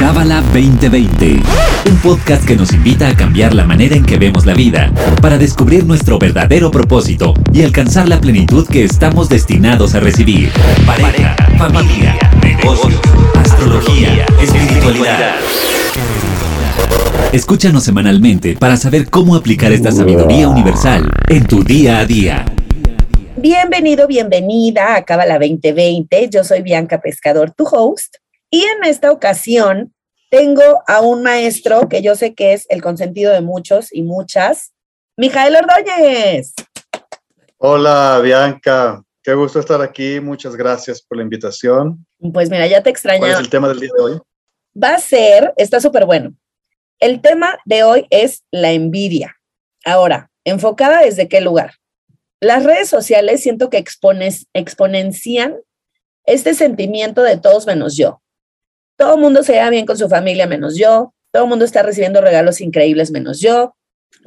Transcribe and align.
Cábala 0.00 0.40
2020, 0.54 1.42
un 1.90 1.96
podcast 2.02 2.46
que 2.46 2.56
nos 2.56 2.72
invita 2.72 3.06
a 3.06 3.14
cambiar 3.14 3.52
la 3.52 3.66
manera 3.66 3.94
en 3.94 4.02
que 4.02 4.16
vemos 4.16 4.46
la 4.46 4.54
vida 4.54 4.90
para 5.20 5.36
descubrir 5.36 5.84
nuestro 5.84 6.18
verdadero 6.18 6.70
propósito 6.70 7.34
y 7.52 7.64
alcanzar 7.64 8.08
la 8.08 8.18
plenitud 8.18 8.66
que 8.66 8.82
estamos 8.82 9.28
destinados 9.28 9.94
a 9.94 10.00
recibir. 10.00 10.52
Pareja, 10.86 11.36
familia, 11.58 12.16
negocios, 12.42 12.98
astrología, 13.34 14.24
espiritualidad. 14.40 15.34
Escúchanos 17.34 17.84
semanalmente 17.84 18.56
para 18.56 18.78
saber 18.78 19.10
cómo 19.10 19.36
aplicar 19.36 19.70
esta 19.70 19.92
sabiduría 19.92 20.48
universal 20.48 21.10
en 21.28 21.46
tu 21.46 21.62
día 21.62 21.98
a 21.98 22.06
día. 22.06 22.46
Bienvenido, 23.36 24.06
bienvenida 24.06 24.96
a 24.96 25.04
Cábala 25.04 25.38
2020. 25.38 26.30
Yo 26.30 26.42
soy 26.42 26.62
Bianca 26.62 27.02
Pescador, 27.02 27.50
tu 27.50 27.64
host. 27.64 28.16
Y 28.52 28.64
en 28.64 28.82
esta 28.82 29.12
ocasión 29.12 29.94
tengo 30.28 30.82
a 30.88 31.00
un 31.02 31.22
maestro 31.22 31.88
que 31.88 32.02
yo 32.02 32.16
sé 32.16 32.34
que 32.34 32.52
es 32.52 32.66
el 32.68 32.82
consentido 32.82 33.32
de 33.32 33.42
muchos 33.42 33.92
y 33.92 34.02
muchas, 34.02 34.72
Mijael 35.16 35.54
Ordóñez. 35.54 36.54
Hola, 37.58 38.20
Bianca. 38.22 39.02
Qué 39.22 39.34
gusto 39.34 39.60
estar 39.60 39.80
aquí. 39.82 40.18
Muchas 40.18 40.56
gracias 40.56 41.00
por 41.00 41.18
la 41.18 41.22
invitación. 41.22 42.04
Pues 42.32 42.50
mira, 42.50 42.66
ya 42.66 42.82
te 42.82 42.90
extrañaba. 42.90 43.26
¿Cuál 43.26 43.32
es 43.32 43.40
el 43.40 43.50
tema 43.50 43.68
del 43.68 43.80
día 43.80 43.90
de 43.96 44.02
hoy? 44.02 44.18
Va 44.82 44.94
a 44.94 44.98
ser, 44.98 45.52
está 45.56 45.78
súper 45.78 46.04
bueno. 46.04 46.34
El 46.98 47.20
tema 47.20 47.58
de 47.64 47.84
hoy 47.84 48.06
es 48.10 48.42
la 48.50 48.72
envidia. 48.72 49.36
Ahora, 49.84 50.30
enfocada 50.44 51.02
desde 51.02 51.28
qué 51.28 51.40
lugar. 51.40 51.74
Las 52.40 52.64
redes 52.64 52.88
sociales 52.88 53.42
siento 53.42 53.70
que 53.70 53.78
expones, 53.78 54.48
exponencian 54.54 55.56
este 56.24 56.54
sentimiento 56.54 57.22
de 57.22 57.36
todos 57.36 57.66
menos 57.66 57.96
yo. 57.96 58.20
Todo 59.00 59.14
el 59.14 59.20
mundo 59.22 59.42
se 59.42 59.54
lleva 59.54 59.70
bien 59.70 59.86
con 59.86 59.96
su 59.96 60.10
familia 60.10 60.46
menos 60.46 60.76
yo. 60.76 61.14
Todo 61.32 61.44
el 61.44 61.48
mundo 61.48 61.64
está 61.64 61.82
recibiendo 61.82 62.20
regalos 62.20 62.60
increíbles 62.60 63.10
menos 63.10 63.40
yo. 63.40 63.74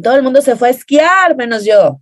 Todo 0.02 0.16
el 0.16 0.24
mundo 0.24 0.42
se 0.42 0.56
fue 0.56 0.70
a 0.70 0.72
esquiar 0.72 1.36
menos 1.36 1.64
yo. 1.64 2.02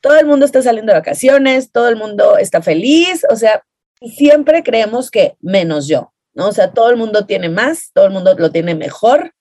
Todo 0.00 0.16
el 0.20 0.24
mundo 0.24 0.46
está 0.46 0.62
saliendo 0.62 0.92
de 0.92 1.00
vacaciones, 1.00 1.72
todo 1.72 1.88
el 1.88 1.96
mundo 1.96 2.38
está 2.38 2.62
feliz, 2.62 3.26
o 3.28 3.34
sea, 3.34 3.64
siempre 4.00 4.62
creemos 4.62 5.10
que 5.10 5.34
menos 5.40 5.88
yo, 5.88 6.12
¿no? 6.34 6.46
O 6.46 6.52
sea, 6.52 6.70
todo 6.70 6.88
el 6.90 6.96
mundo 6.96 7.26
tiene 7.26 7.48
más, 7.48 7.90
todo 7.92 8.04
el 8.04 8.12
mundo 8.12 8.36
lo 8.38 8.52
tiene 8.52 8.76
mejor. 8.76 9.34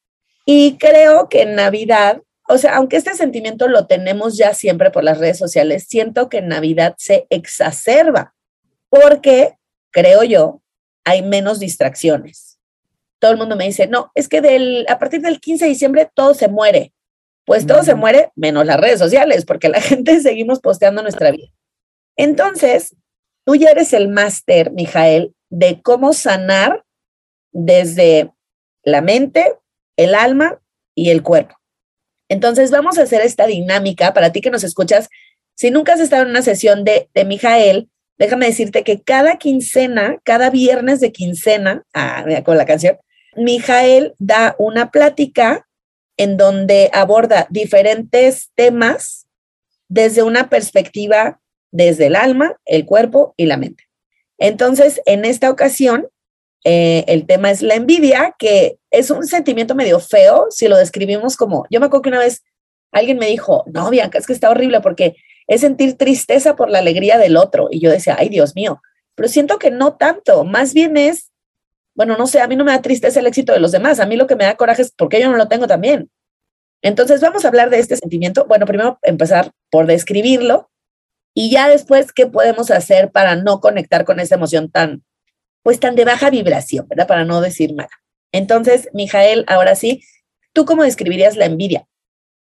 Y 0.44 0.78
creo 0.80 1.30
que 1.30 1.44
en 1.44 1.54
Navidad, 1.54 2.24
o 2.50 2.58
sea, 2.58 2.78
aunque 2.78 2.98
este 2.98 3.14
sentimiento 3.14 3.68
lo 3.68 3.86
tenemos 3.86 4.36
ya 4.36 4.56
siempre 4.56 4.90
por 4.90 5.04
las 5.04 5.20
redes 5.20 5.38
sociales, 5.38 5.86
siento 5.88 6.28
que 6.28 6.40
en 6.40 6.48
Navidad 6.48 6.96
se 6.98 7.28
exacerba 7.30 8.34
porque, 8.90 9.60
creo 9.92 10.24
yo, 10.24 10.64
hay 11.04 11.22
menos 11.22 11.60
distracciones 11.60 12.53
todo 13.24 13.32
el 13.32 13.38
mundo 13.38 13.56
me 13.56 13.64
dice, 13.64 13.88
no, 13.88 14.12
es 14.16 14.28
que 14.28 14.42
del, 14.42 14.86
a 14.90 15.00
partir 15.00 15.22
del 15.22 15.40
15 15.40 15.64
de 15.64 15.70
diciembre 15.70 16.12
todo 16.14 16.34
se 16.34 16.50
muere. 16.50 16.92
Pues 17.46 17.66
todo 17.66 17.82
se 17.82 17.96
muere 17.96 18.34
menos 18.36 18.66
las 18.66 18.78
redes 18.78 19.00
sociales, 19.00 19.46
porque 19.46 19.70
la 19.70 19.80
gente 19.82 20.20
seguimos 20.20 20.60
posteando 20.60 21.02
nuestra 21.02 21.32
vida. 21.32 21.48
Entonces, 22.18 22.98
tú 23.46 23.56
ya 23.56 23.70
eres 23.70 23.94
el 23.94 24.10
máster, 24.10 24.74
Mijael, 24.74 25.34
de 25.50 25.82
cómo 25.82 26.12
sanar 26.12 26.84
desde 27.54 28.30
la 28.84 29.00
mente, 29.00 29.56
el 29.96 30.16
alma 30.16 30.60
y 30.94 31.10
el 31.10 31.24
cuerpo. 31.24 31.56
Entonces, 32.28 32.72
vamos 32.72 32.98
a 32.98 33.04
hacer 33.04 33.22
esta 33.22 33.46
dinámica 33.48 34.14
para 34.14 34.34
ti 34.34 34.42
que 34.42 34.52
nos 34.52 34.66
escuchas. 34.66 35.08
Si 35.56 35.72
nunca 35.72 35.94
has 35.94 36.02
estado 36.02 36.24
en 36.24 36.30
una 36.32 36.42
sesión 36.42 36.84
de, 36.84 37.10
de 37.14 37.24
Mijael, 37.24 37.90
déjame 38.18 38.48
decirte 38.48 38.84
que 38.84 39.02
cada 39.02 39.38
quincena, 39.38 40.18
cada 40.26 40.50
viernes 40.50 41.00
de 41.00 41.14
quincena, 41.14 41.86
ah, 41.94 42.26
mira, 42.28 42.44
con 42.44 42.58
la 42.58 42.66
canción, 42.66 42.98
Mijael 43.36 44.14
da 44.20 44.56
una 44.58 44.92
plática 44.92 45.68
en 46.18 46.38
donde 46.38 46.90
aborda 46.94 47.48
diferentes 47.50 48.52
temas 48.56 49.28
desde 49.88 50.24
una 50.24 50.50
perspectiva 50.50 51.40
desde 51.72 52.08
el 52.08 52.16
alma, 52.16 52.56
el 52.66 52.86
cuerpo 52.86 53.34
y 53.36 53.48
la 53.48 53.58
mente. 53.58 53.84
Entonces, 54.38 55.02
en 55.06 55.26
esta 55.26 55.50
ocasión, 55.50 56.08
eh, 56.64 57.04
el 57.08 57.26
tema 57.26 57.52
es 57.52 57.62
la 57.62 57.76
envidia, 57.76 58.36
que 58.38 58.78
es 58.92 59.10
un 59.10 59.26
sentimiento 59.26 59.76
medio 59.76 60.00
feo 60.00 60.48
si 60.50 60.68
lo 60.68 60.78
describimos 60.78 61.36
como, 61.36 61.66
yo 61.70 61.80
me 61.80 61.88
acuerdo 61.88 62.04
que 62.04 62.10
una 62.10 62.20
vez 62.20 62.44
alguien 62.92 63.18
me 63.18 63.28
dijo, 63.28 63.66
no, 63.68 63.90
Bianca, 63.90 64.18
es 64.18 64.28
que 64.28 64.34
está 64.34 64.50
horrible 64.50 64.80
porque 64.82 65.16
es 65.48 65.62
sentir 65.62 65.98
tristeza 65.98 66.56
por 66.56 66.70
la 66.70 66.80
alegría 66.80 67.18
del 67.18 67.38
otro. 67.38 67.68
Y 67.70 67.82
yo 67.82 67.92
decía, 67.92 68.16
ay, 68.18 68.30
Dios 68.30 68.56
mío, 68.56 68.82
pero 69.16 69.28
siento 69.28 69.60
que 69.60 69.72
no 69.72 69.98
tanto, 69.98 70.46
más 70.46 70.74
bien 70.74 70.96
es 70.96 71.33
bueno, 71.96 72.18
no 72.18 72.28
sé, 72.28 72.42
a 72.42 72.48
mí 72.48 72.56
no 72.56 72.64
me 72.64 72.72
da 72.72 72.82
tristeza 72.82 73.20
el 73.20 73.28
éxito 73.28 73.54
de 73.54 73.60
los 73.60 73.72
demás, 73.72 74.00
a 74.00 74.06
mí 74.06 74.16
lo 74.16 74.28
que 74.28 74.36
me 74.36 74.46
da 74.46 74.56
coraje 74.56 74.82
es 74.82 74.92
porque 74.92 75.22
yo 75.22 75.30
no 75.30 75.38
lo 75.38 75.48
tengo 75.48 75.68
también. 75.68 76.10
Entonces 76.82 77.22
vamos 77.22 77.46
a 77.46 77.48
hablar 77.48 77.70
de 77.70 77.80
este 77.80 77.96
sentimiento. 77.96 78.46
Bueno, 78.46 78.66
primero 78.66 79.00
empezar 79.04 79.52
por 79.72 79.88
describirlo 79.88 80.70
y 81.34 81.50
ya 81.50 81.70
después 81.70 82.12
qué 82.12 82.28
podemos 82.28 82.72
hacer 82.72 83.12
para 83.12 83.36
no 83.36 83.62
conectar 83.62 84.04
con 84.04 84.20
esa 84.20 84.36
emoción 84.36 84.70
tan, 84.70 85.04
pues 85.64 85.80
tan 85.80 85.96
de 85.96 86.04
baja 86.04 86.30
vibración, 86.30 86.88
¿verdad? 86.90 87.08
Para 87.08 87.26
no 87.26 87.42
decir 87.42 87.74
nada. 87.74 87.90
Entonces, 88.34 88.90
Mijael, 88.94 89.46
ahora 89.48 89.76
sí, 89.76 90.04
¿tú 90.52 90.66
cómo 90.66 90.84
describirías 90.84 91.38
la 91.38 91.46
envidia? 91.46 91.88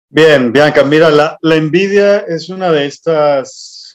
Bien, 0.08 0.53
Bianca, 0.53 0.82
mira, 0.82 1.10
la, 1.10 1.38
envidia 1.42 2.18
es 2.18 2.48
una 2.48 2.72
de 2.72 2.86
estas 2.86 3.94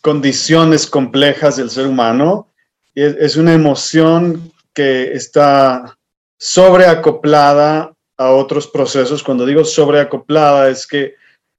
condiciones 0.00 0.86
complejas 0.86 1.56
del 1.56 1.70
ser 1.70 1.86
humano. 1.86 2.52
Es, 2.94 3.14
es 3.18 3.36
una 3.36 3.52
emoción 3.52 4.52
que 4.76 5.14
está 5.14 5.96
sobreacoplada 6.38 7.94
a 8.18 8.30
otros 8.30 8.66
procesos. 8.66 9.22
Cuando 9.22 9.46
digo 9.46 9.64
sobreacoplada 9.64 10.68
es 10.68 10.86
que 10.86 11.14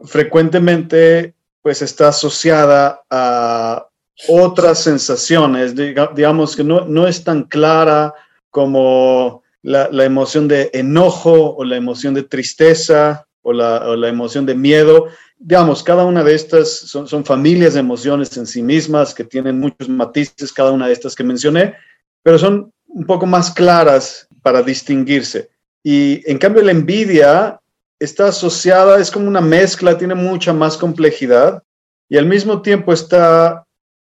frecuentemente 0.06 1.34
pues 1.64 1.82
está 1.82 2.10
asociada 2.10 3.02
a 3.10 3.88
otras 4.28 4.84
sensaciones, 4.84 5.76
digamos 5.76 6.56
que 6.56 6.64
no, 6.64 6.86
no 6.86 7.08
es 7.08 7.24
tan 7.24 7.44
clara 7.44 8.14
como 8.52 9.44
la, 9.64 9.90
emoción 10.06 10.48
de 10.48 10.70
enojo 10.74 11.56
o 11.56 11.64
la 11.64 11.76
emoción 11.76 12.14
de 12.14 12.24
tristeza 12.24 13.28
o 13.42 13.52
la, 13.52 13.90
o 13.90 13.96
la, 13.96 14.08
emoción 14.10 14.46
de 14.46 14.56
miedo. 14.56 15.08
Digamos, 15.38 15.84
cada 15.84 16.06
una 16.06 16.24
de 16.24 16.36
estas 16.36 16.70
son, 16.70 17.08
son 17.08 17.26
familias 17.26 17.74
de 17.74 17.82
emociones 17.82 18.36
en 18.38 18.48
sí 18.48 18.62
mismas 18.62 19.14
que 19.14 19.24
tienen 19.24 19.60
muchos 19.60 19.90
matices, 19.90 20.54
cada 20.54 20.72
una 20.72 20.88
de 20.88 20.94
estas 20.94 21.16
que 21.16 21.24
mencioné, 21.24 21.76
pero 22.24 22.40
son 22.40 22.72
un 22.98 23.06
poco 23.06 23.28
más 23.28 23.52
claras 23.52 24.28
para 24.42 24.64
distinguirse. 24.64 25.52
Y 25.84 26.24
en 26.26 26.40
cambio 26.40 26.64
la 26.64 26.72
envidia 26.72 27.62
está 28.00 28.30
asociada, 28.30 29.00
es 29.00 29.12
como 29.12 29.28
una 29.28 29.40
mezcla, 29.40 30.00
tiene 30.00 30.16
mucha 30.16 30.52
más 30.52 30.78
complejidad 30.78 31.62
y 32.10 32.18
al 32.18 32.26
mismo 32.26 32.60
tiempo 32.64 32.92
está 32.92 33.64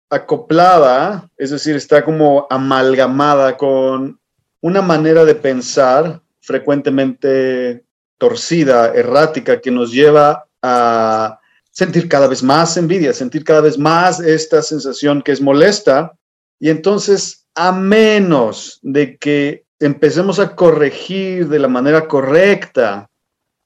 acoplada, 0.07 1.27
es 1.35 1.49
decir, 1.49 1.75
está 1.75 2.05
como 2.05 2.45
amalgamada 2.47 3.57
con 3.57 4.19
una 4.61 4.83
manera 4.83 5.25
de 5.25 5.33
pensar 5.33 6.21
frecuentemente 6.41 7.83
torcida, 8.19 8.93
errática, 8.93 9.59
que 9.59 9.71
nos 9.71 9.91
lleva 9.91 10.45
a 10.61 11.39
sentir 11.71 12.07
cada 12.07 12.27
vez 12.27 12.43
más 12.43 12.77
envidia, 12.77 13.13
sentir 13.13 13.43
cada 13.43 13.61
vez 13.61 13.79
más 13.79 14.19
esta 14.19 14.61
sensación 14.61 15.23
que 15.23 15.31
es 15.31 15.41
molesta. 15.41 16.15
Y 16.59 16.69
entonces 16.69 17.44
a 17.55 17.71
menos 17.71 18.79
de 18.83 19.17
que 19.17 19.63
empecemos 19.79 20.39
a 20.39 20.55
corregir 20.55 21.47
de 21.47 21.59
la 21.59 21.67
manera 21.67 22.07
correcta 22.07 23.09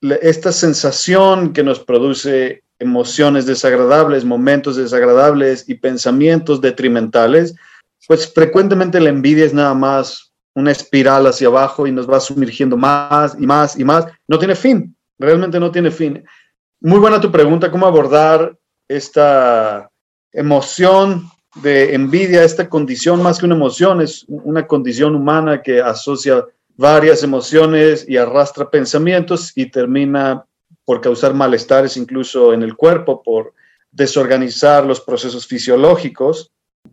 esta 0.02 0.52
sensación 0.52 1.52
que 1.52 1.64
nos 1.64 1.80
produce 1.80 2.64
emociones 2.80 3.46
desagradables, 3.46 4.24
momentos 4.24 4.78
desagradables 4.78 5.68
y 5.68 5.76
pensamientos 5.76 6.62
detrimentales, 6.62 7.56
pues 8.08 8.32
frecuentemente 8.34 9.00
la 9.02 9.10
envidia 9.10 9.46
es 9.46 9.54
nada 9.54 9.74
más 9.74 10.32
una 10.56 10.72
espiral 10.72 11.28
hacia 11.28 11.48
abajo 11.48 11.86
y 11.86 11.92
nos 11.92 12.10
va 12.10 12.20
sumergiendo 12.20 12.78
más 12.78 13.36
y 13.38 13.46
más 13.46 13.78
y 13.78 13.84
más. 13.84 14.08
No 14.28 14.40
tiene 14.40 14.56
fin, 14.56 14.96
realmente 15.18 15.60
no 15.60 15.72
tiene 15.72 15.92
fin. 15.92 16.24
Muy 16.80 17.00
buena 17.00 17.20
tu 17.20 17.32
pregunta, 17.32 17.70
¿cómo 17.70 17.86
abordar 17.86 18.58
esta 18.88 19.90
emoción 20.32 21.30
de 21.56 21.96
envidia, 21.96 22.44
esta 22.44 22.70
condición 22.70 23.22
más 23.22 23.40
que 23.40 23.46
una 23.46 23.56
emoción, 23.56 24.02
es 24.02 24.26
una 24.28 24.68
condición 24.68 25.16
humana 25.16 25.62
que 25.62 25.82
asocia 25.82 26.46
varias 26.76 27.24
emociones 27.24 28.06
y 28.08 28.18
arrastra 28.18 28.70
pensamientos 28.70 29.52
y 29.56 29.66
termina 29.66 30.46
por 30.86 31.02
causar 31.02 31.34
malestares 31.34 31.98
incluso 31.98 32.54
en 32.54 32.64
el 32.64 32.76
cuerpo, 32.76 33.22
por 33.22 33.54
desorganizar 33.92 34.86
los 34.86 35.02
procesos 35.02 35.46
fisiológicos. 35.46 36.52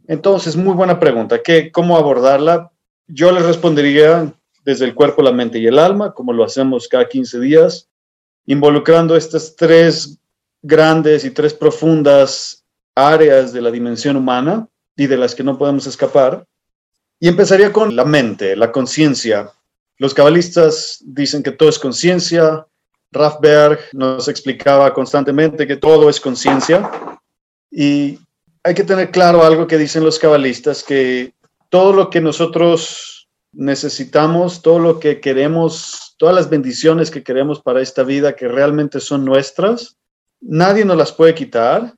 Entonces, 0.08 0.56
muy 0.56 0.74
buena 0.74 0.98
pregunta. 0.98 1.42
¿Qué, 1.42 1.70
¿Cómo 1.70 1.96
abordarla? 1.96 2.72
Yo 3.06 3.30
les 3.30 3.44
respondería 3.44 4.34
desde 4.64 4.84
el 4.84 4.94
cuerpo, 4.94 5.22
la 5.22 5.32
mente 5.32 5.58
y 5.60 5.66
el 5.66 5.78
alma, 5.78 6.12
como 6.12 6.32
lo 6.32 6.42
hacemos 6.42 6.88
cada 6.88 7.08
15 7.08 7.38
días, 7.38 7.88
involucrando 8.46 9.16
estas 9.16 9.54
tres 9.54 10.18
grandes 10.60 11.24
y 11.24 11.30
tres 11.30 11.54
profundas 11.54 12.65
áreas 12.96 13.52
de 13.52 13.62
la 13.62 13.70
dimensión 13.70 14.16
humana 14.16 14.66
y 14.96 15.06
de 15.06 15.16
las 15.16 15.34
que 15.34 15.44
no 15.44 15.56
podemos 15.56 15.86
escapar. 15.86 16.44
Y 17.20 17.28
empezaría 17.28 17.72
con 17.72 17.94
la 17.94 18.04
mente, 18.04 18.56
la 18.56 18.72
conciencia. 18.72 19.52
Los 19.98 20.14
cabalistas 20.14 20.98
dicen 21.04 21.42
que 21.42 21.52
todo 21.52 21.68
es 21.68 21.78
conciencia. 21.78 22.66
Rafberg 23.12 23.78
nos 23.92 24.28
explicaba 24.28 24.92
constantemente 24.92 25.66
que 25.66 25.76
todo 25.76 26.10
es 26.10 26.20
conciencia. 26.20 26.90
Y 27.70 28.18
hay 28.64 28.74
que 28.74 28.84
tener 28.84 29.10
claro 29.10 29.44
algo 29.44 29.66
que 29.66 29.78
dicen 29.78 30.04
los 30.04 30.18
cabalistas, 30.18 30.82
que 30.82 31.32
todo 31.68 31.92
lo 31.92 32.10
que 32.10 32.20
nosotros 32.20 33.28
necesitamos, 33.52 34.60
todo 34.60 34.78
lo 34.78 35.00
que 35.00 35.20
queremos, 35.20 36.14
todas 36.18 36.34
las 36.34 36.50
bendiciones 36.50 37.10
que 37.10 37.22
queremos 37.22 37.60
para 37.60 37.80
esta 37.80 38.02
vida 38.02 38.36
que 38.36 38.48
realmente 38.48 39.00
son 39.00 39.24
nuestras, 39.24 39.96
nadie 40.40 40.84
nos 40.84 40.96
las 40.96 41.12
puede 41.12 41.34
quitar 41.34 41.94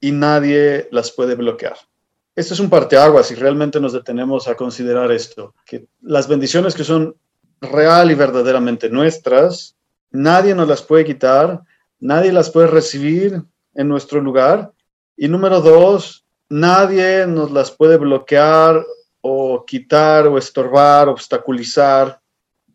y 0.00 0.12
nadie 0.12 0.88
las 0.90 1.10
puede 1.10 1.34
bloquear. 1.34 1.76
Esto 2.34 2.54
es 2.54 2.60
un 2.60 2.70
parteaguas 2.70 3.30
y 3.30 3.34
realmente 3.34 3.80
nos 3.80 3.92
detenemos 3.92 4.48
a 4.48 4.54
considerar 4.54 5.12
esto, 5.12 5.54
que 5.66 5.86
las 6.00 6.28
bendiciones 6.28 6.74
que 6.74 6.84
son 6.84 7.16
real 7.60 8.10
y 8.10 8.14
verdaderamente 8.14 8.88
nuestras, 8.88 9.76
nadie 10.10 10.54
nos 10.54 10.68
las 10.68 10.82
puede 10.82 11.04
quitar, 11.04 11.60
nadie 11.98 12.32
las 12.32 12.50
puede 12.50 12.68
recibir 12.68 13.42
en 13.74 13.88
nuestro 13.88 14.20
lugar. 14.20 14.72
Y 15.16 15.28
número 15.28 15.60
dos, 15.60 16.24
nadie 16.48 17.26
nos 17.26 17.50
las 17.50 17.70
puede 17.70 17.98
bloquear 17.98 18.84
o 19.20 19.64
quitar 19.66 20.26
o 20.26 20.38
estorbar, 20.38 21.08
obstaculizar. 21.08 22.20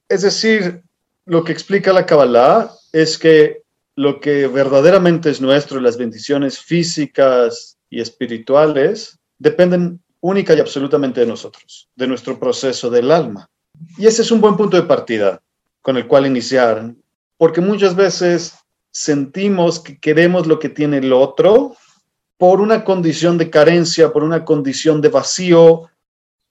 Es 0.07 0.21
decir, 0.21 0.83
lo 1.25 1.43
que 1.43 1.51
explica 1.51 1.91
la 1.91 2.05
Kabbalah 2.05 2.71
es 2.91 3.17
que 3.17 3.63
lo 3.95 4.19
que 4.19 4.47
verdaderamente 4.47 5.29
es 5.29 5.41
nuestro, 5.41 5.79
las 5.79 5.97
bendiciones 5.97 6.59
físicas 6.59 7.77
y 7.89 8.01
espirituales, 8.01 9.17
dependen 9.37 10.01
única 10.19 10.53
y 10.53 10.59
absolutamente 10.59 11.21
de 11.21 11.27
nosotros, 11.27 11.89
de 11.95 12.07
nuestro 12.07 12.39
proceso 12.39 12.89
del 12.89 13.11
alma. 13.11 13.49
Y 13.97 14.07
ese 14.07 14.21
es 14.21 14.31
un 14.31 14.41
buen 14.41 14.57
punto 14.57 14.75
de 14.77 14.83
partida 14.83 15.41
con 15.81 15.97
el 15.97 16.07
cual 16.07 16.25
iniciar, 16.25 16.93
porque 17.37 17.61
muchas 17.61 17.95
veces 17.95 18.55
sentimos 18.91 19.79
que 19.79 19.99
queremos 19.99 20.47
lo 20.47 20.57
que 20.57 20.69
tiene 20.69 20.97
el 20.97 21.13
otro 21.13 21.75
por 22.37 22.59
una 22.59 22.83
condición 22.83 23.37
de 23.37 23.49
carencia, 23.49 24.11
por 24.11 24.23
una 24.23 24.43
condición 24.43 25.01
de 25.01 25.09
vacío, 25.09 25.83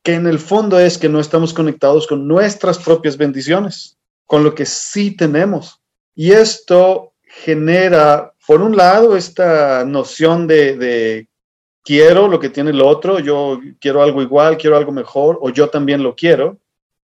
que 0.03 0.15
en 0.15 0.27
el 0.27 0.39
fondo 0.39 0.79
es 0.79 0.99
que 0.99 1.09
no 1.09 1.21
estamos 1.21 1.53
conectados 1.53 2.07
con 2.07 2.29
nuestras 2.29 2.79
propias 2.79 3.17
bendiciones, 3.17 3.97
con 4.27 4.45
lo 4.45 4.55
que 4.55 4.67
sí 4.67 5.17
tenemos. 5.17 5.81
Y 6.15 6.33
esto 6.33 7.14
genera, 7.43 8.33
por 8.47 8.63
un 8.63 8.77
lado, 8.77 9.17
esta 9.17 9.85
noción 9.85 10.47
de, 10.47 11.29
quiero 11.83 12.29
lo 12.29 12.39
que 12.39 12.49
tiene 12.49 12.71
el 12.71 12.81
otro, 12.81 13.19
yo 13.19 13.61
quiero 13.81 14.03
algo 14.03 14.23
igual, 14.23 14.57
quiero 14.57 14.77
algo 14.77 14.93
mejor, 14.93 15.39
o 15.41 15.51
yo 15.51 15.69
también 15.69 16.03
lo 16.03 16.15
quiero. 16.15 16.59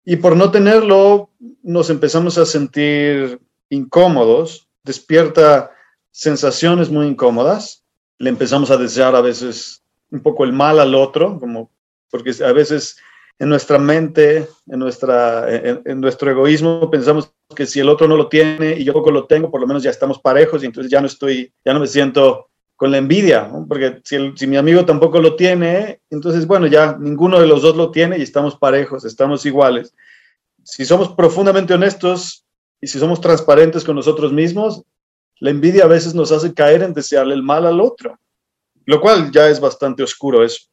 Y 0.06 0.18
por 0.18 0.36
no 0.36 0.52
tenerlo, 0.52 1.30
nos 1.64 1.90
empezamos 1.90 2.38
a 2.38 2.46
sentir 2.46 3.40
incómodos, 3.70 4.68
despierta 4.84 5.72
sensaciones 6.12 6.90
muy 6.90 7.08
incómodas, 7.08 7.84
le 8.18 8.30
empezamos 8.30 8.72
a 8.72 8.78
desear 8.78 9.16
a 9.16 9.22
veces 9.22 9.84
un 10.12 10.22
poco 10.22 10.44
el 10.44 10.52
mal 10.52 10.80
al 10.80 10.96
otro, 10.96 11.40
como 11.40 11.72
porque 12.10 12.34
a 12.44 12.52
veces 12.52 12.98
en 13.40 13.48
nuestra 13.48 13.80
mente, 13.80 14.50
en, 14.68 14.80
nuestra, 14.80 15.48
en, 15.50 16.02
nuestro 16.02 16.30
egoísmo, 16.30 16.92
pensamos 16.92 17.32
que 17.56 17.66
si 17.66 17.80
el 17.80 17.88
otro 17.88 18.06
no 18.06 18.18
lo 18.18 18.28
tiene 18.28 18.74
y 18.78 18.84
yo 18.84 18.92
poco 18.92 19.12
lo 19.12 19.28
tengo, 19.28 19.50
por 19.50 19.62
lo 19.62 19.68
menos 19.68 19.82
ya 19.82 19.90
estamos 19.90 20.20
parejos 20.20 20.62
y 20.62 20.66
entonces 20.66 20.92
ya 20.92 21.00
no 21.00 21.08
estoy, 21.08 21.54
ya 21.64 21.74
no 21.74 21.80
me 21.80 21.88
siento 21.88 22.50
con 22.76 22.92
la 22.92 22.98
envidia, 22.98 23.50
porque 23.68 24.02
si, 24.04 24.34
si 24.36 24.46
mi 24.46 24.58
amigo 24.58 24.86
tampoco 24.86 25.22
lo 25.22 25.36
tiene, 25.36 26.02
entonces, 26.10 26.48
bueno, 26.48 26.68
ya 26.68 26.98
ninguno 27.00 27.40
de 27.40 27.48
los 27.48 27.62
dos 27.62 27.76
lo 27.76 27.92
tiene 27.92 28.18
y 28.18 28.22
estamos 28.22 28.58
parejos, 28.58 29.06
estamos 29.06 29.46
iguales. 29.46 29.94
Si 30.64 30.86
somos 30.86 31.10
profundamente 31.10 31.74
honestos 31.74 32.46
y 32.82 32.88
si 32.88 33.00
somos 33.00 33.22
transparentes 33.22 33.86
con 33.86 33.96
nosotros 33.96 34.34
mismos, 34.34 34.84
la 35.40 35.50
envidia 35.50 35.86
a 35.86 35.88
veces 35.88 36.14
nos 36.14 36.32
hace 36.32 36.54
caer 36.54 36.84
en 36.84 36.94
desearle 36.94 37.34
el 37.34 37.44
mal 37.44 37.66
al 37.66 37.80
otro, 37.80 38.18
lo 38.86 39.00
cual 39.00 39.32
ya 39.32 39.50
es 39.50 39.60
bastante 39.60 40.04
oscuro 40.04 40.44
eso. 40.44 40.68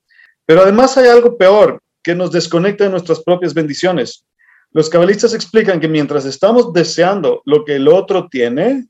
Pero 0.45 0.63
además 0.63 0.97
hay 0.97 1.09
algo 1.09 1.37
peor 1.37 1.81
que 2.07 2.15
nos 2.15 2.31
desconecta 2.31 2.85
de 2.85 2.91
nuestras 2.91 3.19
propias 3.19 3.53
bendiciones. 3.53 4.25
Los 4.71 4.89
cabalistas 4.89 5.35
explican 5.35 5.81
que 5.81 5.89
mientras 5.89 6.25
estamos 6.25 6.73
deseando 6.73 7.43
lo 7.45 7.65
que 7.65 7.75
el 7.75 7.89
otro 7.89 8.29
tiene, 8.29 8.87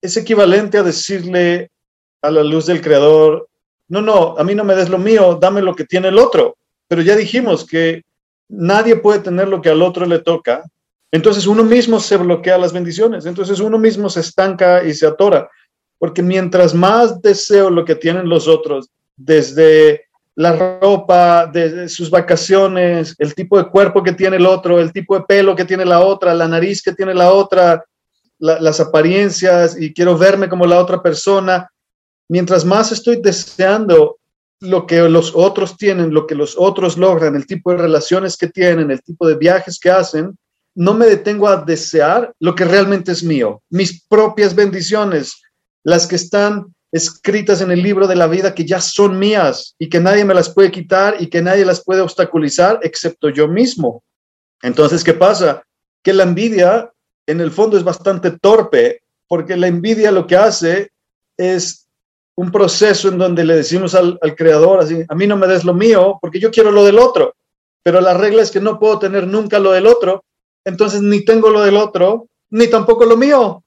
es 0.00 0.16
equivalente 0.16 0.78
a 0.78 0.82
decirle 0.82 1.70
a 2.22 2.30
la 2.30 2.42
luz 2.42 2.64
del 2.64 2.80
Creador, 2.80 3.50
no, 3.88 4.00
no, 4.00 4.34
a 4.38 4.44
mí 4.44 4.54
no 4.54 4.64
me 4.64 4.74
des 4.74 4.88
lo 4.88 4.96
mío, 4.96 5.38
dame 5.38 5.60
lo 5.60 5.76
que 5.76 5.84
tiene 5.84 6.08
el 6.08 6.16
otro. 6.16 6.56
Pero 6.88 7.02
ya 7.02 7.14
dijimos 7.16 7.66
que 7.66 8.02
nadie 8.48 8.96
puede 8.96 9.18
tener 9.18 9.48
lo 9.48 9.60
que 9.60 9.68
al 9.68 9.82
otro 9.82 10.06
le 10.06 10.20
toca. 10.20 10.64
Entonces 11.12 11.46
uno 11.46 11.64
mismo 11.64 12.00
se 12.00 12.16
bloquea 12.16 12.56
las 12.56 12.72
bendiciones, 12.72 13.26
entonces 13.26 13.60
uno 13.60 13.76
mismo 13.76 14.08
se 14.08 14.20
estanca 14.20 14.82
y 14.82 14.94
se 14.94 15.06
atora, 15.06 15.50
porque 15.98 16.22
mientras 16.22 16.72
más 16.72 17.20
deseo 17.20 17.68
lo 17.68 17.84
que 17.84 17.94
tienen 17.94 18.26
los 18.26 18.48
otros, 18.48 18.88
desde 19.16 20.06
la 20.36 20.78
ropa, 20.80 21.46
desde 21.46 21.88
sus 21.88 22.10
vacaciones, 22.10 23.14
el 23.18 23.34
tipo 23.34 23.56
de 23.56 23.68
cuerpo 23.68 24.02
que 24.02 24.12
tiene 24.12 24.36
el 24.36 24.46
otro, 24.46 24.80
el 24.80 24.92
tipo 24.92 25.16
de 25.16 25.24
pelo 25.24 25.54
que 25.54 25.64
tiene 25.64 25.84
la 25.84 26.00
otra, 26.00 26.34
la 26.34 26.48
nariz 26.48 26.82
que 26.82 26.92
tiene 26.92 27.14
la 27.14 27.32
otra, 27.32 27.84
las 28.38 28.80
apariencias 28.80 29.80
y 29.80 29.94
quiero 29.94 30.18
verme 30.18 30.48
como 30.48 30.66
la 30.66 30.80
otra 30.80 31.00
persona, 31.00 31.70
mientras 32.28 32.64
más 32.64 32.90
estoy 32.90 33.20
deseando 33.22 34.18
lo 34.60 34.86
que 34.86 35.00
los 35.08 35.32
otros 35.34 35.76
tienen, 35.76 36.12
lo 36.12 36.26
que 36.26 36.34
los 36.34 36.56
otros 36.58 36.96
logran, 36.96 37.36
el 37.36 37.46
tipo 37.46 37.70
de 37.70 37.78
relaciones 37.78 38.36
que 38.36 38.48
tienen, 38.48 38.90
el 38.90 39.02
tipo 39.02 39.26
de 39.28 39.36
viajes 39.36 39.78
que 39.78 39.90
hacen, 39.90 40.36
no 40.74 40.94
me 40.94 41.06
detengo 41.06 41.46
a 41.46 41.58
desear 41.58 42.34
lo 42.40 42.54
que 42.54 42.64
realmente 42.64 43.12
es 43.12 43.22
mío, 43.22 43.62
mis 43.70 44.04
propias 44.06 44.54
bendiciones, 44.54 45.40
las 45.84 46.06
que 46.06 46.16
están 46.16 46.74
escritas 46.94 47.60
en 47.60 47.72
el 47.72 47.82
libro 47.82 48.06
de 48.06 48.14
la 48.14 48.28
vida 48.28 48.54
que 48.54 48.64
ya 48.64 48.80
son 48.80 49.18
mías 49.18 49.74
y 49.80 49.88
que 49.88 49.98
nadie 49.98 50.24
me 50.24 50.32
las 50.32 50.48
puede 50.48 50.70
quitar 50.70 51.16
y 51.18 51.26
que 51.26 51.42
nadie 51.42 51.64
las 51.64 51.82
puede 51.82 52.00
obstaculizar 52.00 52.78
excepto 52.82 53.30
yo 53.30 53.48
mismo. 53.48 54.04
Entonces, 54.62 55.02
¿qué 55.02 55.12
pasa? 55.12 55.64
Que 56.04 56.12
la 56.12 56.22
envidia 56.22 56.92
en 57.26 57.40
el 57.40 57.50
fondo 57.50 57.76
es 57.76 57.82
bastante 57.82 58.38
torpe 58.38 59.02
porque 59.26 59.56
la 59.56 59.66
envidia 59.66 60.12
lo 60.12 60.28
que 60.28 60.36
hace 60.36 60.92
es 61.36 61.88
un 62.36 62.52
proceso 62.52 63.08
en 63.08 63.18
donde 63.18 63.42
le 63.42 63.56
decimos 63.56 63.96
al, 63.96 64.20
creador, 64.36 64.78
así, 64.78 65.02
a 65.08 65.14
mí 65.16 65.26
no 65.26 65.36
me 65.36 65.48
des 65.48 65.64
lo 65.64 65.74
mío 65.74 66.18
porque 66.20 66.38
yo 66.38 66.52
quiero 66.52 66.70
lo 66.70 66.84
del 66.84 67.00
otro, 67.00 67.34
pero 67.82 68.00
la 68.00 68.14
regla 68.14 68.42
es 68.42 68.52
que 68.52 68.60
no 68.60 68.78
puedo 68.78 69.00
tener 69.00 69.26
nunca 69.26 69.58
lo 69.58 69.72
del 69.72 69.88
otro, 69.88 70.24
entonces 70.64 71.02
ni 71.02 71.24
tengo 71.24 71.50
lo 71.50 71.62
del 71.62 71.76
otro, 71.76 72.28
ni 72.50 72.68
tampoco 72.68 73.04
lo 73.04 73.16
mío. 73.16 73.63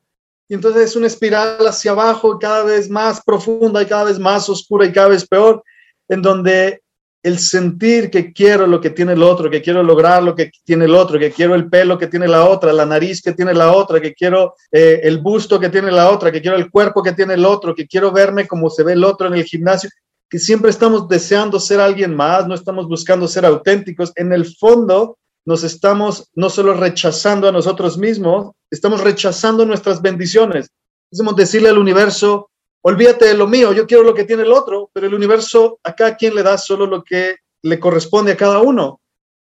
Y 0.50 0.54
entonces 0.54 0.90
es 0.90 0.96
una 0.96 1.08
espiral 1.08 1.66
hacia 1.68 1.92
abajo 1.92 2.40
cada 2.40 2.64
vez 2.64 2.90
más 2.90 3.22
profunda 3.24 3.82
y 3.82 3.86
cada 3.86 4.06
vez 4.06 4.18
más 4.18 4.48
oscura 4.48 4.86
y 4.86 4.94
cada 4.94 5.10
vez 5.10 5.28
peor, 5.28 5.62
en 6.08 6.22
donde 6.22 6.82
el 7.24 7.40
sentir 7.40 8.10
que 8.10 8.32
quiero 8.32 8.66
lo 8.66 8.80
que 8.80 8.92
tiene 8.92 9.14
el 9.14 9.24
otro, 9.24 9.50
que 9.50 9.62
quiero 9.62 9.84
lograr 9.84 10.24
lo 10.24 10.34
que 10.34 10.50
tiene 10.64 10.86
el 10.86 10.96
otro, 10.96 11.20
que 11.20 11.32
quiero 11.32 11.56
el 11.56 11.70
pelo 11.70 11.98
que 11.98 12.08
tiene 12.08 12.28
la 12.28 12.46
otra, 12.46 12.72
la 12.72 12.86
nariz 12.86 13.22
que 13.22 13.34
tiene 13.34 13.54
la 13.54 13.74
otra, 13.74 14.00
que 14.00 14.14
quiero 14.14 14.54
eh, 14.72 15.02
el 15.04 15.18
busto 15.18 15.60
que 15.60 15.70
tiene 15.70 15.92
la 15.92 16.10
otra, 16.10 16.32
que 16.32 16.42
quiero 16.42 16.56
el 16.56 16.72
cuerpo 16.72 17.04
que 17.04 17.12
tiene 17.12 17.34
el 17.34 17.46
otro, 17.46 17.76
que 17.76 17.86
quiero 17.86 18.12
verme 18.12 18.48
como 18.48 18.70
se 18.70 18.84
ve 18.84 18.94
el 18.94 19.04
otro 19.04 19.28
en 19.28 19.34
el 19.34 19.44
gimnasio, 19.44 19.90
que 20.30 20.40
siempre 20.40 20.70
estamos 20.70 21.08
deseando 21.10 21.60
ser 21.60 21.82
alguien 21.82 22.16
más, 22.16 22.48
no 22.48 22.56
estamos 22.56 22.88
buscando 22.88 23.28
ser 23.28 23.46
auténticos. 23.46 24.14
En 24.16 24.32
el 24.32 24.46
fondo 24.56 25.18
nos 25.48 25.64
estamos 25.64 26.30
no 26.36 26.50
solo 26.50 26.74
rechazando 26.74 27.48
a 27.48 27.54
nosotros 27.54 27.98
mismos, 27.98 28.52
estamos 28.70 29.02
rechazando 29.02 29.66
nuestras 29.66 30.02
bendiciones. 30.02 30.70
Es 31.10 31.20
como 31.20 31.32
decirle 31.32 31.70
al 31.70 31.78
universo, 31.78 32.50
olvídate 32.82 33.28
de 33.28 33.34
lo 33.34 33.48
mío, 33.48 33.72
yo 33.72 33.88
quiero 33.88 34.04
lo 34.04 34.14
que 34.14 34.26
tiene 34.26 34.44
el 34.44 34.52
otro, 34.52 34.90
pero 34.92 35.08
el 35.08 35.14
universo 35.14 35.80
a 35.86 35.96
cada 35.96 36.18
quien 36.18 36.36
le 36.36 36.44
da 36.44 36.58
solo 36.58 36.86
lo 36.86 37.02
que 37.02 37.38
le 37.64 37.80
corresponde 37.80 38.34
a 38.34 38.38
cada 38.38 38.60
uno. 38.60 39.00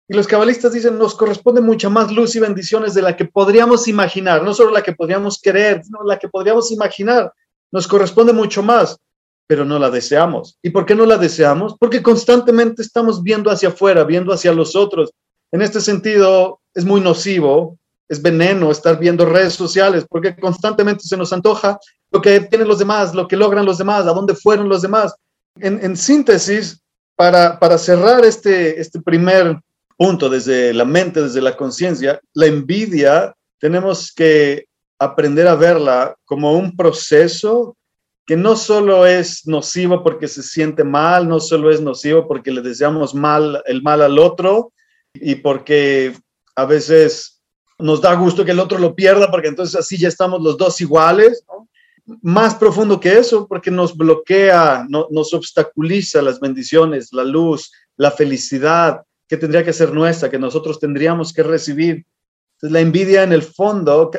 Y 0.08 0.14
los 0.14 0.26
cabalistas 0.26 0.72
dicen, 0.72 0.98
nos 0.98 1.14
corresponde 1.14 1.60
mucha 1.60 1.88
más 1.88 2.10
luz 2.10 2.34
y 2.34 2.40
bendiciones 2.40 2.94
de 2.94 3.02
la 3.02 3.16
que 3.16 3.26
podríamos 3.26 3.86
imaginar, 3.86 4.42
no 4.42 4.52
solo 4.54 4.72
la 4.72 4.82
que 4.82 4.94
podríamos 4.94 5.40
querer, 5.40 5.84
sino 5.84 6.02
la 6.02 6.18
que 6.18 6.28
podríamos 6.28 6.72
imaginar. 6.72 7.32
Nos 7.70 7.86
corresponde 7.86 8.32
mucho 8.32 8.60
más, 8.60 8.98
pero 9.46 9.64
no 9.64 9.78
la 9.78 9.88
deseamos. 9.88 10.58
¿Y 10.62 10.70
por 10.70 10.84
qué 10.84 10.96
no 10.96 11.06
la 11.06 11.16
deseamos? 11.16 11.76
Porque 11.78 12.02
constantemente 12.02 12.82
estamos 12.82 13.22
viendo 13.22 13.52
hacia 13.52 13.68
afuera, 13.68 14.02
viendo 14.02 14.32
hacia 14.32 14.52
los 14.52 14.74
otros. 14.74 15.12
En 15.52 15.60
este 15.60 15.80
sentido, 15.80 16.60
es 16.74 16.84
muy 16.84 17.00
nocivo, 17.00 17.78
es 18.08 18.20
veneno 18.20 18.70
estar 18.70 18.98
viendo 18.98 19.26
redes 19.26 19.52
sociales, 19.52 20.04
porque 20.08 20.34
constantemente 20.34 21.04
se 21.04 21.16
nos 21.16 21.32
antoja 21.32 21.78
lo 22.10 22.20
que 22.20 22.40
tienen 22.40 22.68
los 22.68 22.78
demás, 22.78 23.14
lo 23.14 23.28
que 23.28 23.36
logran 23.36 23.66
los 23.66 23.78
demás, 23.78 24.06
a 24.06 24.12
dónde 24.12 24.34
fueron 24.34 24.68
los 24.68 24.82
demás. 24.82 25.14
En, 25.56 25.96
síntesis, 25.96 26.80
para, 27.14 27.58
para 27.58 27.76
cerrar 27.76 28.24
este, 28.24 28.80
este 28.80 29.00
primer 29.00 29.60
punto 29.98 30.30
desde 30.30 30.72
la 30.72 30.86
mente, 30.86 31.22
desde 31.22 31.42
la 31.42 31.56
conciencia, 31.56 32.18
la 32.32 32.46
envidia 32.46 33.34
tenemos 33.58 34.12
que 34.12 34.66
aprender 34.98 35.46
a 35.46 35.54
verla 35.54 36.16
como 36.24 36.54
un 36.54 36.74
proceso 36.74 37.76
que 38.26 38.36
no 38.36 38.56
solo 38.56 39.06
es 39.06 39.46
nocivo 39.46 40.02
porque 40.02 40.28
se 40.28 40.42
siente 40.42 40.84
mal, 40.84 41.28
no 41.28 41.40
solo 41.40 41.70
es 41.70 41.80
nocivo 41.80 42.26
porque 42.26 42.50
le 42.50 42.62
deseamos 42.62 43.14
mal 43.14 43.62
el 43.66 43.82
mal 43.82 44.00
al 44.00 44.18
otro 44.18 44.72
y 45.14 45.36
porque 45.36 46.14
a 46.56 46.64
veces 46.64 47.42
nos 47.78 48.00
da 48.00 48.14
gusto 48.14 48.44
que 48.44 48.52
el 48.52 48.60
otro 48.60 48.78
lo 48.78 48.94
pierda 48.94 49.30
porque 49.30 49.48
entonces 49.48 49.76
así 49.76 49.98
ya 49.98 50.08
estamos 50.08 50.40
los 50.40 50.56
dos 50.56 50.80
iguales. 50.80 51.44
Más 52.20 52.54
profundo 52.56 52.98
que 52.98 53.18
eso, 53.18 53.46
porque 53.46 53.70
nos 53.70 53.96
bloquea, 53.96 54.86
nos 54.88 55.32
obstaculiza 55.34 56.20
las 56.20 56.40
bendiciones, 56.40 57.12
la 57.12 57.24
luz, 57.24 57.70
la 57.96 58.10
felicidad 58.10 59.02
que 59.28 59.36
tendría 59.36 59.64
que 59.64 59.72
ser 59.72 59.92
nuestra, 59.92 60.28
que 60.28 60.38
nosotros 60.38 60.80
tendríamos 60.80 61.32
que 61.32 61.42
recibir. 61.44 62.04
Entonces, 62.54 62.72
la 62.72 62.80
envidia 62.80 63.22
en 63.22 63.32
el 63.32 63.42
fondo, 63.42 64.10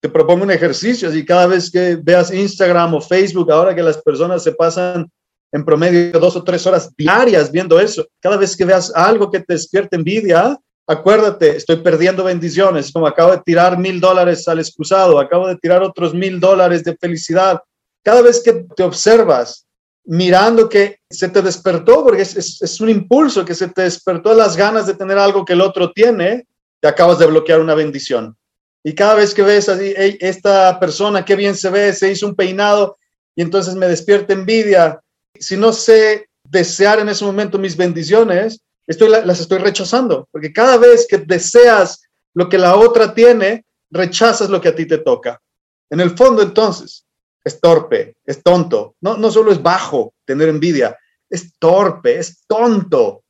te 0.00 0.08
propongo 0.08 0.42
un 0.42 0.50
ejercicio, 0.50 1.08
así 1.08 1.24
cada 1.24 1.46
vez 1.46 1.70
que 1.70 1.96
veas 2.02 2.32
Instagram 2.32 2.94
o 2.94 3.00
Facebook, 3.00 3.50
ahora 3.52 3.74
que 3.74 3.82
las 3.82 4.02
personas 4.02 4.42
se 4.42 4.52
pasan 4.52 5.08
en 5.52 5.64
promedio 5.64 6.18
dos 6.18 6.36
o 6.36 6.44
tres 6.44 6.66
horas 6.66 6.90
diarias 6.96 7.50
viendo 7.50 7.80
eso, 7.80 8.06
cada 8.20 8.36
vez 8.36 8.56
que 8.56 8.64
veas 8.64 8.92
algo 8.94 9.30
que 9.30 9.40
te 9.40 9.54
despierte 9.54 9.96
envidia, 9.96 10.58
acuérdate, 10.86 11.56
estoy 11.56 11.76
perdiendo 11.76 12.24
bendiciones, 12.24 12.92
como 12.92 13.06
acabo 13.06 13.32
de 13.32 13.42
tirar 13.44 13.78
mil 13.78 14.00
dólares 14.00 14.46
al 14.48 14.58
excusado, 14.58 15.18
acabo 15.18 15.46
de 15.46 15.56
tirar 15.56 15.82
otros 15.82 16.14
mil 16.14 16.40
dólares 16.40 16.84
de 16.84 16.96
felicidad. 16.96 17.60
Cada 18.02 18.22
vez 18.22 18.42
que 18.42 18.64
te 18.74 18.82
observas 18.82 19.66
mirando 20.04 20.68
que 20.68 20.98
se 21.08 21.28
te 21.28 21.42
despertó, 21.42 22.02
porque 22.04 22.22
es, 22.22 22.80
un 22.80 22.88
impulso 22.88 23.44
que 23.44 23.54
se 23.54 23.68
te 23.68 23.82
despertó 23.82 24.34
las 24.34 24.56
ganas 24.56 24.86
de 24.86 24.94
tener 24.94 25.18
algo 25.18 25.44
que 25.44 25.52
el 25.52 25.60
otro 25.60 25.92
tiene, 25.92 26.46
te 26.80 26.88
acabas 26.88 27.18
de 27.18 27.26
bloquear 27.26 27.60
una 27.60 27.74
bendición. 27.74 28.36
Y 28.82 28.94
cada 28.94 29.14
vez 29.14 29.34
que 29.34 29.42
ves 29.42 29.68
así, 29.68 29.94
esta 29.96 30.80
persona, 30.80 31.24
qué 31.24 31.36
bien 31.36 31.54
se 31.54 31.70
ve, 31.70 31.92
se 31.92 32.10
hizo 32.10 32.26
un 32.26 32.34
peinado 32.34 32.96
y 33.36 33.42
entonces 33.42 33.74
me 33.74 33.86
despierta 33.86 34.32
envidia. 34.32 35.00
Si 35.38 35.56
no 35.56 35.72
sé 35.72 36.28
desear 36.44 36.98
en 36.98 37.08
ese 37.08 37.24
momento 37.24 37.58
mis 37.58 37.76
bendiciones, 37.76 38.60
estoy, 38.86 39.08
las 39.08 39.40
estoy 39.40 39.58
rechazando, 39.58 40.28
porque 40.30 40.52
cada 40.52 40.76
vez 40.76 41.06
que 41.08 41.18
deseas 41.18 42.02
lo 42.34 42.48
que 42.48 42.58
la 42.58 42.76
otra 42.76 43.14
tiene, 43.14 43.64
rechazas 43.90 44.50
lo 44.50 44.60
que 44.60 44.68
a 44.68 44.74
ti 44.74 44.86
te 44.86 44.98
toca. 44.98 45.40
En 45.88 46.00
el 46.00 46.16
fondo, 46.16 46.42
entonces, 46.42 47.04
es 47.44 47.60
torpe, 47.60 48.16
es 48.24 48.42
tonto. 48.42 48.94
No, 49.00 49.16
no 49.16 49.30
solo 49.30 49.52
es 49.52 49.62
bajo 49.62 50.14
tener 50.24 50.48
envidia, 50.48 50.96
es 51.28 51.58
torpe, 51.58 52.18
es 52.18 52.44
tonto. 52.46 53.22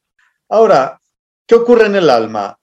Ahora, 0.48 1.00
¿qué 1.46 1.54
ocurre 1.54 1.86
en 1.86 1.96
el 1.96 2.10
alma? 2.10 2.58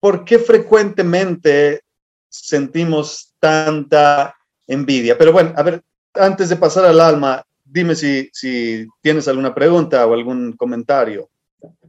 ¿Por 0.00 0.24
qué 0.24 0.38
frecuentemente 0.38 1.82
sentimos 2.28 3.34
tanta 3.38 4.34
envidia? 4.66 5.16
Pero 5.18 5.32
bueno, 5.32 5.52
a 5.56 5.62
ver, 5.62 5.82
antes 6.14 6.48
de 6.48 6.56
pasar 6.56 6.84
al 6.84 7.00
alma, 7.00 7.44
dime 7.72 7.94
si, 7.94 8.28
si 8.32 8.86
tienes 9.00 9.26
alguna 9.28 9.54
pregunta 9.54 10.06
o 10.06 10.14
algún 10.14 10.52
comentario 10.52 11.28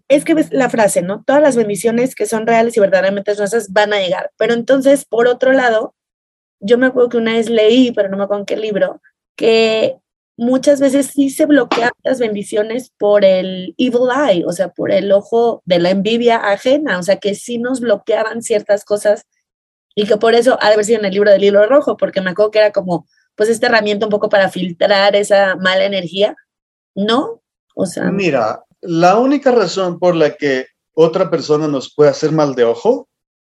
es 0.07 0.25
que 0.25 0.33
ves 0.33 0.51
la 0.51 0.69
frase, 0.69 1.01
¿no? 1.01 1.23
Todas 1.25 1.41
las 1.41 1.55
bendiciones 1.55 2.15
que 2.15 2.25
son 2.25 2.45
reales 2.45 2.75
y 2.77 2.79
verdaderamente 2.79 3.35
nuestras 3.35 3.71
van 3.71 3.93
a 3.93 3.99
llegar. 3.99 4.31
Pero 4.37 4.53
entonces, 4.53 5.05
por 5.05 5.27
otro 5.27 5.53
lado, 5.53 5.95
yo 6.59 6.77
me 6.77 6.87
acuerdo 6.87 7.09
que 7.09 7.17
una 7.17 7.33
vez 7.33 7.49
leí, 7.49 7.91
pero 7.91 8.09
no 8.09 8.17
me 8.17 8.23
acuerdo 8.23 8.41
en 8.41 8.45
qué 8.45 8.57
libro, 8.57 9.01
que 9.35 9.97
muchas 10.37 10.79
veces 10.79 11.07
sí 11.07 11.29
se 11.29 11.45
bloquean 11.45 11.91
las 12.03 12.19
bendiciones 12.19 12.91
por 12.97 13.25
el 13.25 13.75
evil 13.77 14.09
eye, 14.29 14.45
o 14.45 14.51
sea, 14.51 14.69
por 14.69 14.91
el 14.91 15.11
ojo 15.11 15.61
de 15.65 15.79
la 15.79 15.89
envidia 15.91 16.37
ajena, 16.37 16.99
o 16.99 17.03
sea, 17.03 17.17
que 17.17 17.35
sí 17.35 17.57
nos 17.57 17.79
bloqueaban 17.81 18.41
ciertas 18.41 18.85
cosas 18.85 19.25
y 19.95 20.05
que 20.07 20.17
por 20.17 20.33
eso 20.33 20.57
ha 20.61 20.67
de 20.67 20.73
haber 20.73 20.85
sido 20.85 20.99
en 20.99 21.05
el 21.05 21.13
libro 21.13 21.31
del 21.31 21.43
hilo 21.43 21.65
rojo, 21.67 21.97
porque 21.97 22.21
me 22.21 22.31
acuerdo 22.31 22.51
que 22.51 22.59
era 22.59 22.71
como, 22.71 23.07
pues, 23.35 23.49
esta 23.49 23.67
herramienta 23.67 24.05
un 24.05 24.11
poco 24.11 24.29
para 24.29 24.49
filtrar 24.49 25.15
esa 25.15 25.55
mala 25.55 25.85
energía, 25.85 26.35
¿no? 26.95 27.41
O 27.75 27.85
sea. 27.85 28.11
Mira, 28.11 28.63
la 28.81 29.17
única 29.17 29.51
razón 29.51 29.99
por 29.99 30.15
la 30.15 30.35
que 30.35 30.67
otra 30.93 31.29
persona 31.29 31.67
nos 31.67 31.93
puede 31.93 32.11
hacer 32.11 32.31
mal 32.31 32.55
de 32.55 32.65
ojo 32.65 33.07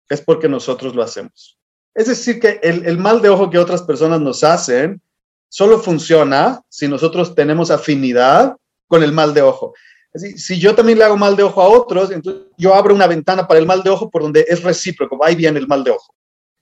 es 0.10 0.22
porque 0.22 0.48
nosotros 0.48 0.96
lo 0.96 1.04
hacemos. 1.04 1.58
Es 1.94 2.08
decir, 2.08 2.40
que 2.40 2.60
el, 2.62 2.98
mal 2.98 3.22
de 3.22 3.30
ojo 3.30 3.50
que 3.50 3.58
otras 3.58 3.82
personas 3.82 4.22
nos 4.22 4.44
hacen 4.44 5.02
solo 5.50 5.80
funciona 5.80 6.62
si 6.70 6.88
nosotros 6.88 7.34
tenemos 7.34 7.72
afinidad 7.72 8.56
con 8.88 9.04
el 9.04 9.12
mal 9.12 9.34
de 9.34 9.42
ojo. 9.42 9.74
si 10.14 10.60
yo 10.60 10.76
también 10.76 11.00
le 11.00 11.04
hago 11.04 11.18
mal 11.18 11.36
de 11.36 11.44
ojo 11.44 11.62
a 11.62 11.68
otros, 11.68 12.12
entonces 12.12 12.44
yo 12.58 12.74
abro 12.74 12.94
una 12.94 13.08
ventana 13.08 13.48
para 13.48 13.60
el 13.60 13.66
mal 13.66 13.84
de 13.84 13.90
ojo 13.90 14.10
por 14.10 14.22
donde 14.22 14.46
es 14.48 14.64
recíproco, 14.64 15.24
ahí 15.24 15.36
viene 15.36 15.60
el 15.60 15.68
mal 15.68 15.84
de 15.84 15.92
ojo. 15.92 16.14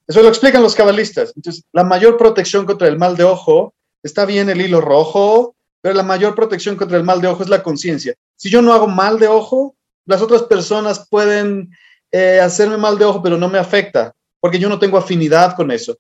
Eso 0.08 0.22
lo 0.22 0.30
explican 0.30 0.62
los 0.62 0.76
cabalistas. 0.76 1.34
Entonces, 1.36 1.64
la 1.72 1.84
mayor 1.84 2.18
protección 2.18 2.66
contra 2.66 2.88
el 2.88 2.98
mal 2.98 3.16
de 3.18 3.24
ojo 3.24 3.74
está 4.04 4.26
bien 4.26 4.50
el 4.50 4.62
hilo 4.62 4.82
rojo, 4.82 5.56
pero 5.82 5.96
la 5.96 6.04
mayor 6.04 6.36
protección 6.36 6.76
contra 6.76 6.98
el 6.98 7.04
mal 7.04 7.22
de 7.22 7.28
ojo 7.28 7.44
es 7.44 7.50
la 7.50 7.64
conciencia. 7.64 8.14
Si 8.36 8.50
yo 8.50 8.62
no 8.62 8.74
hago 8.74 8.88
mal 8.88 9.20
de 9.20 9.28
ojo, 9.28 9.76
las 10.06 10.22
otras 10.22 10.44
personas 10.44 11.08
pueden 11.10 11.72
eh, 12.12 12.40
hacerme 12.40 12.78
mal 12.78 12.98
de 12.98 13.06
ojo, 13.06 13.22
pero 13.22 13.38
no 13.38 13.50
me 13.50 13.58
afecta, 13.58 14.14
porque 14.40 14.60
yo 14.60 14.70
no 14.70 14.80
tengo 14.80 14.98
afinidad 14.98 15.56
con 15.56 15.72
eso. 15.72 15.98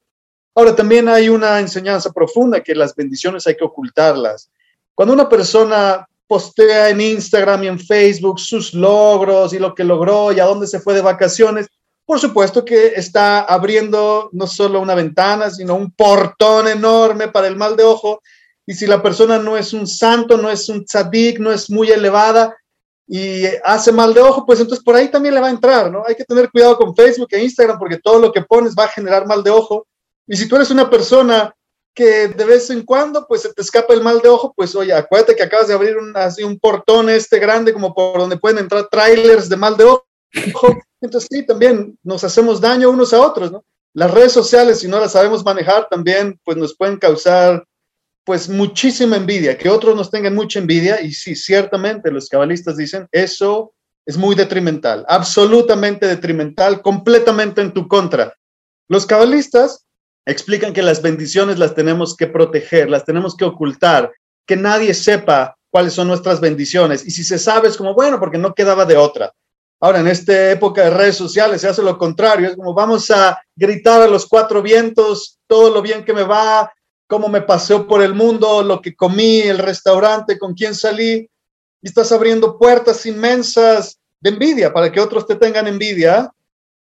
Ahora, 0.53 0.75
también 0.75 1.09
hay 1.09 1.27
una 1.27 1.59
enseñanza 1.59 2.12
profunda 2.12 2.62
que 2.62 2.75
las 2.75 2.95
bendiciones 2.95 3.45
hay 3.47 3.57
que 3.57 3.65
ocultarlas. 3.65 4.50
Cuando 4.93 5.13
una 5.13 5.27
persona 5.27 6.07
postea 6.27 6.89
en 6.89 7.01
Instagram 7.01 7.63
y 7.63 7.67
en 7.67 7.79
Facebook 7.79 8.39
sus 8.39 8.74
logros 8.74 9.53
y 9.53 9.59
lo 9.59 9.75
que 9.75 9.83
logró 9.83 10.31
y 10.31 10.39
a 10.39 10.45
dónde 10.45 10.67
se 10.67 10.79
fue 10.79 10.93
de 10.93 11.01
vacaciones, 11.01 11.67
por 12.05 12.19
supuesto 12.19 12.63
que 12.63 12.88
está 12.95 13.41
abriendo 13.41 14.29
no 14.31 14.47
solo 14.47 14.79
una 14.79 14.95
ventana, 14.95 15.50
sino 15.50 15.75
un 15.75 15.91
portón 15.91 16.67
enorme 16.67 17.27
para 17.29 17.47
el 17.47 17.55
mal 17.55 17.75
de 17.75 17.83
ojo 17.83 18.21
y 18.65 18.74
si 18.74 18.88
la 18.88 19.01
persona 19.01 19.38
no 19.38 19.57
es 19.57 19.74
un 19.74 19.88
santo, 19.88 20.38
no 20.38 20.50
es 20.50 20.69
un 20.69 20.85
tzadik, 20.85 21.39
no 21.39 21.51
es 21.51 21.69
muy 21.69 21.91
elevada 21.91 22.55
y 23.07 23.45
hace 23.63 23.91
mal 23.91 24.13
de 24.13 24.21
ojo, 24.21 24.45
pues 24.45 24.59
entonces 24.59 24.83
por 24.83 24.95
ahí 24.95 25.09
también 25.09 25.35
le 25.35 25.41
va 25.41 25.47
a 25.47 25.51
entrar, 25.51 25.91
¿no? 25.91 26.03
Hay 26.07 26.15
que 26.15 26.25
tener 26.25 26.50
cuidado 26.50 26.75
con 26.77 26.95
Facebook 26.95 27.27
e 27.31 27.43
Instagram 27.43 27.77
porque 27.77 28.00
todo 28.00 28.19
lo 28.19 28.31
que 28.31 28.41
pones 28.41 28.74
va 28.77 28.85
a 28.85 28.89
generar 28.89 29.27
mal 29.27 29.43
de 29.43 29.51
ojo. 29.51 29.85
Y 30.27 30.35
si 30.35 30.47
tú 30.47 30.55
eres 30.55 30.71
una 30.71 30.89
persona 30.89 31.53
que 31.93 32.27
de 32.27 32.45
vez 32.45 32.69
en 32.71 32.83
cuando 32.83 33.27
pues 33.27 33.43
se 33.43 33.53
te 33.53 33.62
escapa 33.62 33.93
el 33.93 34.01
mal 34.01 34.21
de 34.21 34.29
ojo, 34.29 34.53
pues 34.55 34.75
oye, 34.75 34.91
acuérdate 34.91 35.35
que 35.35 35.43
acabas 35.43 35.67
de 35.67 35.75
abrir 35.75 35.97
un, 35.97 36.15
así 36.17 36.43
un 36.43 36.59
portón 36.59 37.09
este 37.09 37.38
grande 37.38 37.74
como 37.74 37.93
por 37.93 38.17
donde 38.17 38.38
pueden 38.38 38.57
entrar 38.57 38.88
trailers 38.89 39.47
de 39.47 39.55
mal 39.55 39.77
de 39.77 39.85
ojo. 39.85 40.05
Entonces 41.01 41.27
sí, 41.32 41.46
también 41.46 41.98
nos 42.03 42.24
hacemos 42.24 42.60
daño 42.60 42.89
unos 42.89 43.13
a 43.13 43.22
otros. 43.22 43.51
Las 43.94 44.12
redes 44.12 44.34
sociales, 44.34 44.79
si 44.79 44.88
no 44.88 45.00
las 45.00 45.13
sabemos 45.13 45.46
manejar, 45.46 45.88
también 45.89 46.39
pues 46.44 46.58
nos 46.58 46.75
pueden 46.75 46.98
causar 46.98 47.65
pues 48.25 48.50
muchísima 48.50 49.17
envidia, 49.17 49.58
que 49.58 49.70
otros 49.70 49.96
nos 49.96 50.10
tengan 50.10 50.34
mucha 50.34 50.60
envidia, 50.60 51.00
y 51.00 51.13
sí, 51.13 51.36
ciertamente 51.36 52.12
los 52.12 52.27
cabalistas 52.27 52.75
dicen, 52.75 53.08
eso 53.12 53.74
es 54.03 54.17
muy 54.17 54.36
detrimental, 54.36 55.05
absolutamente 55.08 56.08
detrimental, 56.08 56.82
completamente 56.82 57.62
en 57.62 57.72
tu 57.72 57.88
contra. 57.88 58.34
Los 58.89 59.05
cabalistas 59.05 59.86
explican 60.25 60.74
que 60.74 60.82
las 60.82 61.03
bendiciones 61.03 61.60
las 61.60 61.75
tenemos 61.75 62.15
que 62.15 62.25
proteger, 62.25 62.89
las 62.89 63.05
tenemos 63.05 63.38
que 63.38 63.46
ocultar, 63.46 64.12
que 64.48 64.55
nadie 64.55 64.96
sepa 64.96 65.55
cuáles 65.70 65.94
son 65.94 66.08
nuestras 66.08 66.41
bendiciones, 66.41 67.05
y 67.05 67.12
si 67.12 67.24
se 67.24 67.38
sabe 67.38 67.67
es 67.67 67.77
como, 67.77 67.94
bueno, 67.94 68.20
porque 68.20 68.39
no 68.39 68.55
quedaba 68.55 68.86
de 68.86 68.98
otra. 68.98 69.32
Ahora, 69.85 69.99
en 69.99 70.07
esta 70.07 70.49
época 70.49 70.83
de 70.83 70.89
redes 70.89 71.15
sociales 71.15 71.61
se 71.61 71.67
hace 71.67 71.83
lo 71.83 71.95
contrario, 71.95 72.49
es 72.49 72.55
como 72.55 72.73
vamos 72.73 73.11
a 73.11 73.39
gritar 73.55 74.01
a 74.01 74.07
los 74.07 74.25
cuatro 74.25 74.63
vientos 74.63 75.37
todo 75.45 75.69
lo 75.69 75.79
bien 75.83 76.03
que 76.03 76.11
me 76.11 76.23
va, 76.23 76.73
cómo 77.05 77.27
me 77.27 77.43
paseo 77.43 77.85
por 77.85 78.01
el 78.01 78.15
mundo, 78.15 78.63
lo 78.63 78.81
que 78.81 78.95
comí, 78.95 79.41
el 79.41 79.59
restaurante, 79.59 80.39
con 80.39 80.55
quién 80.55 80.73
salí, 80.73 81.29
y 81.83 81.87
estás 81.87 82.11
abriendo 82.11 82.57
puertas 82.57 83.05
inmensas 83.05 83.99
de 84.19 84.31
envidia 84.31 84.73
para 84.73 84.91
que 84.91 84.99
otros 84.99 85.27
te 85.27 85.35
tengan 85.35 85.67
envidia. 85.67 86.31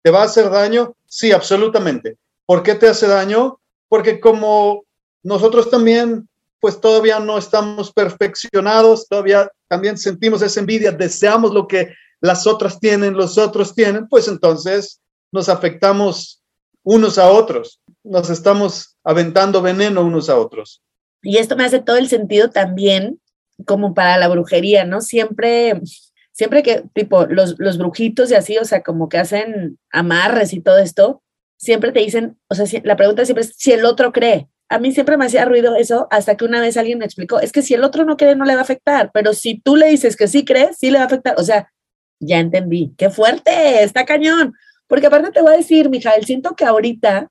¿Te 0.03 0.11
va 0.11 0.21
a 0.21 0.25
hacer 0.25 0.51
daño? 0.51 0.93
Sí, 1.07 1.31
absolutamente. 1.31 2.17
¿Por 2.45 2.61
qué 2.61 2.75
te 2.75 2.87
hace 2.87 3.07
daño? 3.07 3.57
Porque 3.89 4.19
como 4.19 4.83
nosotros 5.23 5.71
también, 5.71 6.29
pues 6.59 6.79
todavía 6.79 7.19
no 7.19 7.39
estamos 7.39 7.91
perfeccionados, 7.91 9.07
todavía 9.07 9.49
también 9.67 9.97
sentimos 9.97 10.43
esa 10.43 10.59
envidia, 10.59 10.91
deseamos 10.91 11.51
lo 11.51 11.67
que 11.67 11.95
las 12.21 12.47
otras 12.47 12.79
tienen, 12.79 13.13
los 13.13 13.37
otros 13.37 13.75
tienen, 13.75 14.07
pues 14.07 14.27
entonces 14.27 15.01
nos 15.31 15.49
afectamos 15.49 16.41
unos 16.83 17.17
a 17.17 17.29
otros 17.29 17.81
nos 18.03 18.29
estamos 18.29 18.97
aventando 19.03 19.61
veneno 19.61 20.03
unos 20.03 20.29
a 20.29 20.37
otros. 20.37 20.81
Y 21.21 21.37
esto 21.37 21.55
me 21.55 21.65
hace 21.65 21.79
todo 21.79 21.97
el 21.97 22.07
sentido 22.07 22.49
también 22.49 23.19
como 23.65 23.93
para 23.93 24.17
la 24.17 24.27
brujería, 24.27 24.85
¿no? 24.85 25.01
Siempre, 25.01 25.79
siempre 26.31 26.63
que, 26.63 26.83
tipo, 26.93 27.25
los, 27.27 27.55
los 27.59 27.77
brujitos 27.77 28.31
y 28.31 28.35
así, 28.35 28.57
o 28.57 28.65
sea, 28.65 28.81
como 28.81 29.07
que 29.07 29.19
hacen 29.19 29.77
amarres 29.91 30.53
y 30.53 30.61
todo 30.61 30.79
esto, 30.79 31.21
siempre 31.57 31.91
te 31.91 31.99
dicen, 31.99 32.39
o 32.49 32.55
sea, 32.55 32.65
la 32.83 32.95
pregunta 32.95 33.25
siempre 33.25 33.43
es 33.43 33.53
si 33.55 33.71
el 33.71 33.85
otro 33.85 34.11
cree. 34.11 34.47
A 34.67 34.79
mí 34.79 34.93
siempre 34.93 35.17
me 35.17 35.25
hacía 35.25 35.45
ruido 35.45 35.75
eso 35.75 36.07
hasta 36.09 36.37
que 36.37 36.45
una 36.45 36.61
vez 36.61 36.77
alguien 36.77 36.97
me 36.97 37.05
explicó, 37.05 37.39
es 37.39 37.51
que 37.51 37.61
si 37.61 37.73
el 37.73 37.83
otro 37.83 38.05
no 38.05 38.17
cree 38.17 38.35
no 38.35 38.45
le 38.45 38.53
va 38.53 38.61
a 38.61 38.63
afectar, 38.63 39.11
pero 39.13 39.33
si 39.33 39.59
tú 39.59 39.75
le 39.75 39.89
dices 39.89 40.15
que 40.15 40.27
sí 40.27 40.45
cree, 40.45 40.71
sí 40.73 40.89
le 40.89 40.97
va 40.97 41.03
a 41.03 41.07
afectar. 41.07 41.35
O 41.37 41.43
sea, 41.43 41.71
ya 42.21 42.39
entendí, 42.39 42.93
qué 42.97 43.09
fuerte, 43.09 43.83
está 43.83 44.05
cañón. 44.05 44.53
Porque 44.87 45.07
aparte 45.07 45.31
te 45.31 45.41
voy 45.41 45.53
a 45.53 45.57
decir, 45.57 45.89
Mijael, 45.89 46.25
siento 46.25 46.55
que 46.55 46.65
ahorita 46.65 47.29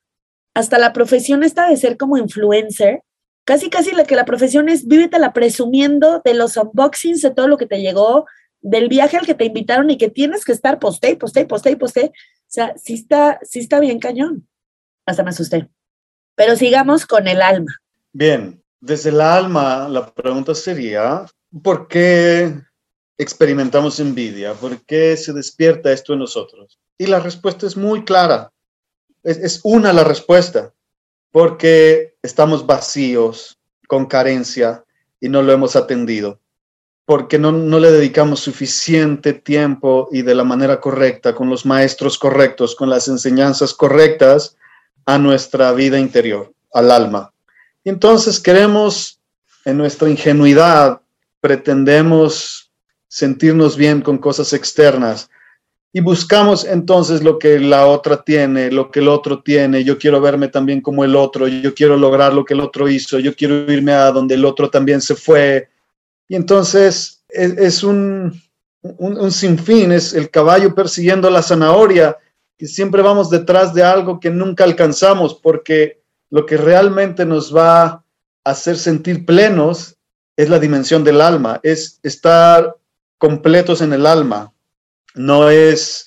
hasta 0.55 0.79
la 0.79 0.93
profesión 0.93 1.43
está 1.45 1.69
de 1.69 1.77
ser 1.77 1.97
como 1.97 2.19
influencer, 2.19 3.03
casi 3.45 3.71
casi 3.71 3.93
la 3.93 4.05
que 4.05 4.17
la 4.17 4.25
profesión 4.25 4.69
es 4.69 4.85
la 4.87 5.33
presumiendo 5.33 6.21
de 6.25 6.35
los 6.35 6.57
unboxings, 6.57 7.23
de 7.23 7.31
todo 7.31 7.49
lo 7.49 7.57
que 7.57 7.67
te 7.67 7.81
llegó, 7.81 8.27
del 8.61 8.89
viaje 8.89 9.17
al 9.17 9.27
que 9.27 9.35
te 9.35 9.45
invitaron 9.45 9.91
y 9.91 9.97
que 9.97 10.11
tienes 10.11 10.45
que 10.45 10.53
estar 10.53 10.79
poste, 10.79 11.17
poste, 11.17 11.47
poste, 11.47 11.77
poste. 11.77 12.13
sea, 12.47 12.75
sí 12.77 12.95
está, 12.95 13.39
sí 13.43 13.61
está 13.61 13.81
bien 13.81 14.01
cañón. 14.01 14.47
Hasta 15.07 15.23
me 15.23 15.31
asusté. 15.31 15.69
Pero 16.35 16.57
sigamos 16.57 17.07
con 17.07 17.29
el 17.29 17.43
alma. 17.43 17.73
Bien, 18.13 18.63
desde 18.81 19.11
el 19.11 19.21
alma, 19.21 19.89
la 19.89 20.13
pregunta 20.13 20.55
sería, 20.55 21.25
¿por 21.63 21.89
qué 21.89 22.55
experimentamos 23.21 24.01
envidia? 24.01 24.55
¿Por 24.55 24.81
qué 24.87 25.15
se 25.17 25.35
despierta 25.35 25.93
esto 25.93 26.15
en 26.15 26.21
nosotros? 26.21 26.79
Y 26.97 27.07
la 27.07 27.21
respuesta 27.21 27.67
es 27.67 27.77
muy 27.77 28.03
clara. 28.05 28.51
Es, 29.23 29.61
una 29.63 29.93
la 29.93 30.05
respuesta. 30.05 30.73
Porque 31.31 32.15
estamos 32.23 32.67
vacíos, 32.67 33.59
con 33.87 34.07
carencia, 34.07 34.85
y 35.21 35.29
no 35.29 35.43
lo 35.43 35.53
hemos 35.53 35.77
atendido. 35.77 36.41
Porque 37.05 37.39
no, 37.39 37.53
no 37.53 37.79
le 37.79 37.93
dedicamos 37.93 38.41
suficiente 38.41 39.35
tiempo 39.35 40.09
y 40.11 40.23
de 40.23 40.35
la 40.35 40.45
manera 40.45 40.81
correcta, 40.81 41.35
con 41.35 41.51
los 41.51 41.67
maestros 41.67 42.19
correctos, 42.19 42.75
con 42.75 42.89
las 42.89 43.07
enseñanzas 43.07 43.75
correctas 43.75 44.57
a 45.05 45.19
nuestra 45.19 45.73
vida 45.73 45.99
interior, 45.99 46.53
al 46.73 46.91
alma. 46.91 47.33
Entonces 47.85 48.41
queremos, 48.41 49.21
en 49.67 49.77
nuestra 49.77 50.09
ingenuidad, 50.09 51.03
pretendemos 51.41 52.70
sentirnos 53.11 53.77
bien 53.77 54.03
con 54.03 54.19
cosas 54.19 54.53
externas 54.53 55.29
y 55.93 56.01
buscamos 56.01 56.65
entonces 56.65 57.23
lo 57.23 57.39
que 57.39 57.59
la 57.59 57.87
otra 57.87 58.23
tiene, 58.23 58.71
lo 58.71 58.91
que 58.91 59.01
el 59.01 59.09
otro 59.09 59.43
tiene. 59.43 59.83
Yo 59.83 59.99
quiero 59.99 60.21
verme 60.21 60.47
también 60.47 60.81
como 60.81 61.05
el 61.05 61.17
otro, 61.17 61.49
yo 61.49 61.75
quiero 61.75 61.97
lograr 61.97 62.33
lo 62.33 62.45
que 62.45 62.55
el 62.55 62.61
otro 62.61 62.89
hizo, 62.89 63.19
yo 63.19 63.35
quiero 63.35 63.71
irme 63.71 63.93
a 63.93 64.13
donde 64.13 64.37
el 64.37 64.45
otro 64.45 64.71
también 64.71 65.01
se 65.01 65.17
fue. 65.17 65.69
Y 66.29 66.37
entonces 66.37 67.25
es, 67.29 67.83
un, 67.83 68.41
un, 68.83 69.19
un 69.19 69.33
sinfín, 69.33 69.91
es 69.91 70.15
el 70.15 70.31
caballo 70.31 70.75
persiguiendo 70.77 71.29
la 71.29 71.43
zanahoria, 71.43 72.17
que 72.57 72.67
siempre 72.67 73.03
vamos 73.03 73.29
detrás 73.29 73.75
de 73.75 73.83
algo 73.83 74.21
que 74.21 74.31
nunca 74.31 74.63
alcanzamos, 74.63 75.35
porque 75.35 76.01
lo 76.31 76.47
que 76.47 76.57
realmente 76.57 77.25
nos 77.25 77.55
va 77.55 77.83
a 77.83 78.05
hacer 78.45 78.79
sentir 78.79 79.27
plenos 79.27 79.97
es 80.37 80.49
la 80.49 80.61
dimensión 80.61 81.03
del 81.03 81.21
alma, 81.21 81.59
es 81.65 81.99
estar 82.05 82.77
completos 83.21 83.83
en 83.83 83.93
el 83.93 84.07
alma, 84.07 84.51
no 85.15 85.51
es 85.51 86.07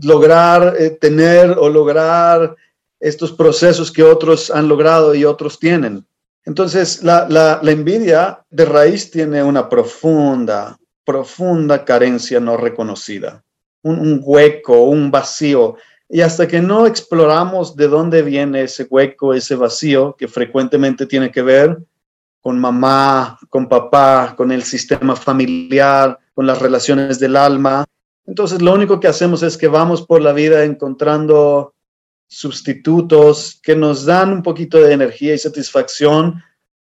lograr 0.00 0.76
eh, 0.78 0.90
tener 0.90 1.50
o 1.58 1.68
lograr 1.68 2.54
estos 3.00 3.32
procesos 3.32 3.90
que 3.90 4.04
otros 4.04 4.48
han 4.48 4.68
logrado 4.68 5.12
y 5.12 5.24
otros 5.24 5.58
tienen. 5.58 6.06
Entonces, 6.44 7.02
la, 7.02 7.60
envidia 7.64 8.44
de 8.48 8.64
raíz 8.64 9.10
tiene 9.10 9.42
una 9.42 9.68
profunda, 9.68 10.78
profunda 11.04 11.84
carencia 11.84 12.38
no 12.38 12.56
reconocida, 12.56 13.42
un, 13.82 14.20
hueco, 14.22 14.84
un 14.84 15.10
vacío. 15.10 15.76
Y 16.08 16.20
hasta 16.20 16.46
que 16.46 16.60
no 16.60 16.86
exploramos 16.86 17.74
de 17.74 17.88
dónde 17.88 18.22
viene 18.22 18.62
ese 18.62 18.86
hueco, 18.88 19.34
ese 19.34 19.56
vacío, 19.56 20.14
que 20.16 20.28
frecuentemente 20.28 21.06
tiene 21.06 21.32
que 21.32 21.42
ver 21.42 21.76
con 22.40 22.58
mamá, 22.60 23.38
con 23.48 23.68
papá, 23.68 24.34
con 24.36 24.52
el 24.52 24.62
sistema 24.62 25.16
familiar, 25.16 26.18
con 26.34 26.46
las 26.46 26.60
relaciones 26.60 27.18
del 27.18 27.36
alma, 27.36 27.84
entonces, 28.26 28.62
lo 28.62 28.72
único 28.72 29.00
que 29.00 29.08
hacemos 29.08 29.42
es 29.42 29.56
que 29.56 29.68
vamos 29.68 30.02
por 30.02 30.22
la 30.22 30.32
vida 30.32 30.64
encontrando 30.64 31.74
sustitutos 32.28 33.60
que 33.62 33.76
nos 33.76 34.06
dan 34.06 34.32
un 34.32 34.42
poquito 34.42 34.78
de 34.78 34.92
energía 34.92 35.34
y 35.34 35.38
satisfacción 35.38 36.42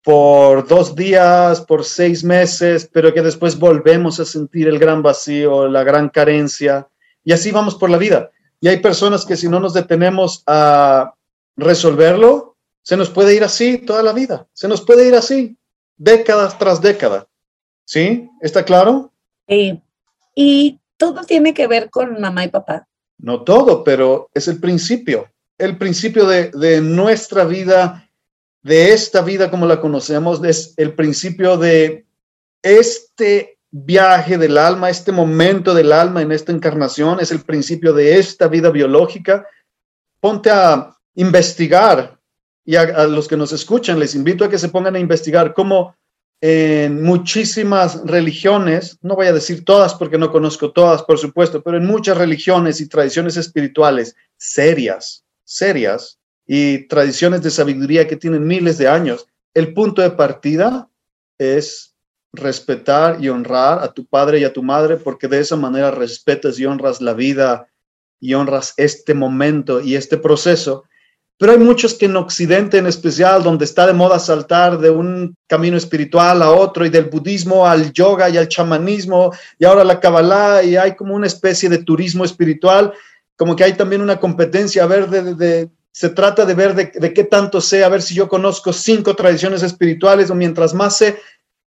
por 0.03 0.67
dos 0.67 0.95
días, 0.95 1.61
por 1.61 1.83
seis 1.83 2.23
meses, 2.23 2.89
pero 2.91 3.13
que 3.13 3.21
después 3.21 3.59
volvemos 3.59 4.19
a 4.19 4.25
sentir 4.25 4.67
el 4.67 4.79
gran 4.79 5.03
vacío, 5.03 5.67
la 5.67 5.83
gran 5.83 6.09
carencia, 6.09 6.87
y 7.23 7.33
así 7.33 7.51
vamos 7.51 7.75
por 7.75 7.89
la 7.89 7.97
vida. 7.97 8.31
Y 8.61 8.69
hay 8.69 8.77
personas 8.77 9.25
que 9.25 9.35
si 9.35 9.49
no 9.49 9.59
nos 9.59 9.73
detenemos 9.73 10.43
a 10.47 11.13
resolverlo, 11.57 12.55
se 12.81 12.95
nos 12.95 13.09
puede 13.09 13.35
ir 13.35 13.43
así 13.43 13.79
toda 13.79 14.01
la 14.01 14.13
vida, 14.13 14.47
se 14.53 14.69
nos 14.69 14.81
puede 14.81 15.05
ir 15.05 15.13
así, 15.13 15.57
décadas 15.97 16.57
tras 16.57 16.81
década. 16.81 17.27
¿Sí? 17.83 18.29
¿Está 18.41 18.63
claro? 18.63 19.11
Sí. 19.47 19.81
Y 20.35 20.79
todo 20.97 21.23
tiene 21.23 21.53
que 21.53 21.67
ver 21.67 21.89
con 21.89 22.19
mamá 22.19 22.43
y 22.43 22.49
papá. 22.49 22.87
No 23.17 23.43
todo, 23.43 23.83
pero 23.83 24.29
es 24.33 24.47
el 24.47 24.59
principio. 24.59 25.27
El 25.57 25.77
principio 25.77 26.27
de, 26.27 26.81
nuestra 26.81 27.45
vida, 27.45 28.07
de 28.61 28.93
esta 28.93 29.21
vida 29.21 29.49
como 29.49 29.65
la 29.65 29.81
conocemos, 29.81 30.43
es 30.43 30.73
el 30.77 30.93
principio 30.93 31.57
de 31.57 32.05
este 32.61 33.57
viaje 33.71 34.37
del 34.37 34.57
alma, 34.57 34.89
este 34.89 35.11
momento 35.11 35.73
del 35.73 35.91
alma 35.91 36.21
en 36.21 36.31
esta 36.31 36.51
encarnación, 36.51 37.19
es 37.19 37.31
el 37.31 37.41
principio 37.41 37.93
de 37.93 38.19
esta 38.19 38.47
vida 38.47 38.69
biológica. 38.69 39.47
Ponte 40.19 40.51
a 40.51 40.95
investigar 41.15 42.19
y 42.63 42.75
a 42.75 43.07
los 43.07 43.27
que 43.27 43.37
nos 43.37 43.51
escuchan, 43.51 43.97
les 43.97 44.13
invito 44.13 44.43
a 44.43 44.49
que 44.49 44.59
se 44.59 44.69
pongan 44.69 44.95
a 44.95 44.99
investigar 44.99 45.53
cómo 45.53 45.95
en 46.41 47.03
muchísimas 47.03 48.01
religiones, 48.05 48.99
no 49.01 49.15
voy 49.15 49.27
a 49.27 49.33
decir 49.33 49.65
todas 49.65 49.95
porque 49.95 50.17
no 50.17 50.31
conozco 50.31 50.71
todas, 50.71 51.03
por 51.03 51.17
supuesto, 51.17 51.63
pero 51.63 51.77
en 51.77 51.85
muchas 51.85 52.17
religiones 52.17 52.79
y 52.79 52.87
tradiciones 52.87 53.37
espirituales 53.37 54.15
serias, 54.37 55.23
serias, 55.43 56.19
y 56.47 56.87
tradiciones 56.87 57.43
de 57.43 57.51
sabiduría 57.51 58.07
que 58.07 58.15
tienen 58.15 58.47
miles 58.47 58.77
de 58.77 58.87
años, 58.87 59.27
el 59.53 59.73
punto 59.73 60.01
de 60.01 60.11
partida 60.11 60.89
es 61.37 61.93
respetar 62.31 63.17
y 63.19 63.29
honrar 63.29 63.83
a 63.83 63.91
tu 63.91 64.05
padre 64.05 64.39
y 64.39 64.43
a 64.45 64.53
tu 64.53 64.63
madre, 64.63 64.95
porque 64.95 65.27
de 65.27 65.39
esa 65.39 65.57
manera 65.57 65.91
respetas 65.91 66.57
y 66.57 66.65
honras 66.65 67.01
la 67.01 67.13
vida 67.13 67.67
y 68.19 68.33
honras 68.33 68.73
este 68.77 69.13
momento 69.13 69.81
y 69.81 69.95
este 69.95 70.17
proceso 70.17 70.85
pero 71.37 71.51
hay 71.51 71.59
muchos 71.59 71.93
que 71.93 72.05
en 72.05 72.15
Occidente 72.15 72.79
en 72.79 72.87
especial, 72.87 73.43
donde 73.43 73.65
está 73.65 73.85
de 73.85 73.93
moda 73.93 74.17
saltar 74.17 74.79
de 74.79 74.89
un 74.89 75.35
camino 75.45 75.77
espiritual 75.77 76.41
a 76.41 76.49
otro 76.49 76.83
y 76.83 76.89
del 76.89 77.05
budismo 77.05 77.67
al 77.67 77.93
yoga 77.93 78.27
y 78.29 78.37
al 78.37 78.47
chamanismo 78.47 79.31
y 79.59 79.65
ahora 79.65 79.83
la 79.83 79.99
Kabbalah 79.99 80.63
y 80.63 80.75
hay 80.75 80.95
como 80.95 81.13
una 81.13 81.27
especie 81.27 81.69
de 81.69 81.83
turismo 81.83 82.25
espiritual, 82.25 82.91
como 83.35 83.55
que 83.55 83.63
hay 83.63 83.73
también 83.73 84.01
una 84.01 84.19
competencia, 84.19 84.83
a 84.83 84.87
ver, 84.87 85.09
de, 85.09 85.69
se 85.91 86.09
trata 86.09 86.43
de 86.43 86.55
ver 86.55 86.73
de, 86.73 87.13
qué 87.13 87.23
tanto 87.23 87.61
sé, 87.61 87.83
a 87.83 87.89
ver 87.89 88.01
si 88.01 88.15
yo 88.15 88.27
conozco 88.27 88.73
cinco 88.73 89.15
tradiciones 89.15 89.61
espirituales 89.61 90.31
o 90.31 90.35
mientras 90.35 90.73
más 90.73 90.97
sé. 90.97 91.19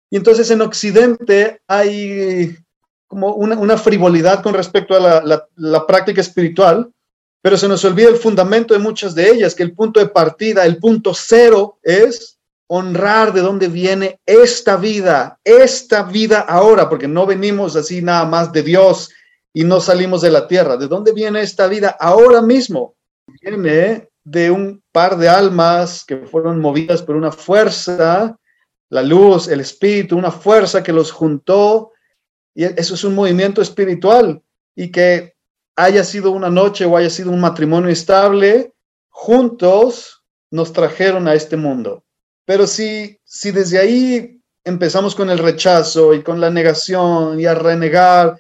Y 0.10 0.18
entonces 0.18 0.50
en 0.50 0.62
Occidente 0.62 1.62
hay 1.68 2.58
como 3.06 3.34
una, 3.34 3.78
frivolidad 3.78 4.42
con 4.42 4.56
respecto 4.56 4.96
a 4.96 5.48
la 5.56 5.88
práctica 5.88 6.22
espiritual 6.22 6.92
pero 7.42 7.58
se 7.58 7.68
nos 7.68 7.84
olvida 7.86 8.10
el 8.10 8.18
fundamento 8.18 8.74
de 8.74 8.80
muchas 8.80 9.16
de 9.16 9.30
ellas, 9.30 9.56
que 9.56 9.64
el 9.64 9.74
punto 9.74 10.00
de 10.00 10.08
partida, 10.08 10.66
el 10.66 10.78
punto 10.78 11.14
cero 11.14 11.80
es 11.84 12.38
honrar 12.68 13.34
de 13.34 13.42
dónde 13.42 13.68
viene 13.68 14.20
esta 14.26 14.78
vida, 14.78 15.40
esta 15.44 16.04
vida 16.04 16.42
ahora, 16.42 16.90
porque 16.90 17.08
no 17.08 17.26
venimos 17.26 17.76
así 17.76 18.02
nada 18.02 18.26
más 18.26 18.52
de 18.52 18.62
Dios 18.62 19.10
y 19.54 19.64
no 19.64 19.80
salimos 19.82 20.22
de 20.22 20.32
la 20.32 20.48
tierra. 20.48 20.78
¿De 20.78 20.88
dónde 20.88 21.12
viene 21.12 21.42
esta 21.42 21.68
vida 21.68 21.96
ahora 22.00 22.42
mismo? 22.42 22.96
Viene 23.42 24.10
de 24.24 24.52
un 24.52 24.84
par 24.92 25.18
de 25.18 25.30
almas 25.30 26.06
que 26.06 26.18
fueron 26.18 26.60
movidas 26.60 27.02
por 27.02 27.16
una 27.16 27.32
fuerza, 27.32 28.38
la 28.90 29.02
luz, 29.02 29.48
el 29.48 29.62
espíritu, 29.62 30.18
una 30.18 30.32
fuerza 30.32 30.84
que 30.84 30.94
los 30.94 31.12
juntó. 31.12 31.94
Y 32.54 32.66
eso 32.66 32.94
es 32.94 33.04
un 33.04 33.16
movimiento 33.16 33.62
espiritual 33.62 34.42
y 34.76 34.92
que 34.92 35.34
haya 35.84 36.04
sido 36.04 36.32
una 36.32 36.50
noche 36.50 36.86
o 36.86 36.98
haya 36.98 37.10
sido 37.10 37.32
un 37.32 37.40
matrimonio 37.40 37.90
estable, 37.90 38.74
juntos 39.10 40.24
nos 40.52 40.74
trajeron 40.74 41.28
a 41.28 41.34
este 41.34 41.56
mundo. 41.56 42.04
Pero 42.46 42.68
si, 42.68 43.20
si 43.24 43.52
desde 43.52 43.80
ahí 43.80 44.42
empezamos 44.64 45.16
con 45.16 45.30
el 45.30 45.38
rechazo 45.38 46.14
y 46.14 46.22
con 46.22 46.42
la 46.42 46.50
negación 46.50 47.40
y 47.40 47.46
a 47.46 47.54
renegar, 47.54 48.40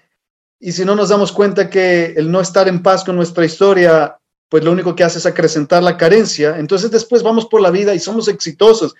y 0.60 0.74
si 0.74 0.84
no 0.84 0.96
nos 0.96 1.10
damos 1.10 1.32
cuenta 1.32 1.70
que 1.70 2.14
el 2.18 2.30
no 2.30 2.42
estar 2.42 2.68
en 2.68 2.84
paz 2.84 3.06
con 3.06 3.16
nuestra 3.16 3.46
historia, 3.46 4.18
pues 4.50 4.64
lo 4.64 4.72
único 4.72 4.96
que 4.96 5.04
hace 5.04 5.20
es 5.20 5.26
acrecentar 5.26 5.82
la 5.82 5.96
carencia, 5.96 6.58
entonces 6.58 6.92
después 6.92 7.24
vamos 7.24 7.46
por 7.46 7.62
la 7.62 7.72
vida 7.72 7.96
y 7.96 8.00
somos 8.00 8.28
exitosos. 8.28 8.96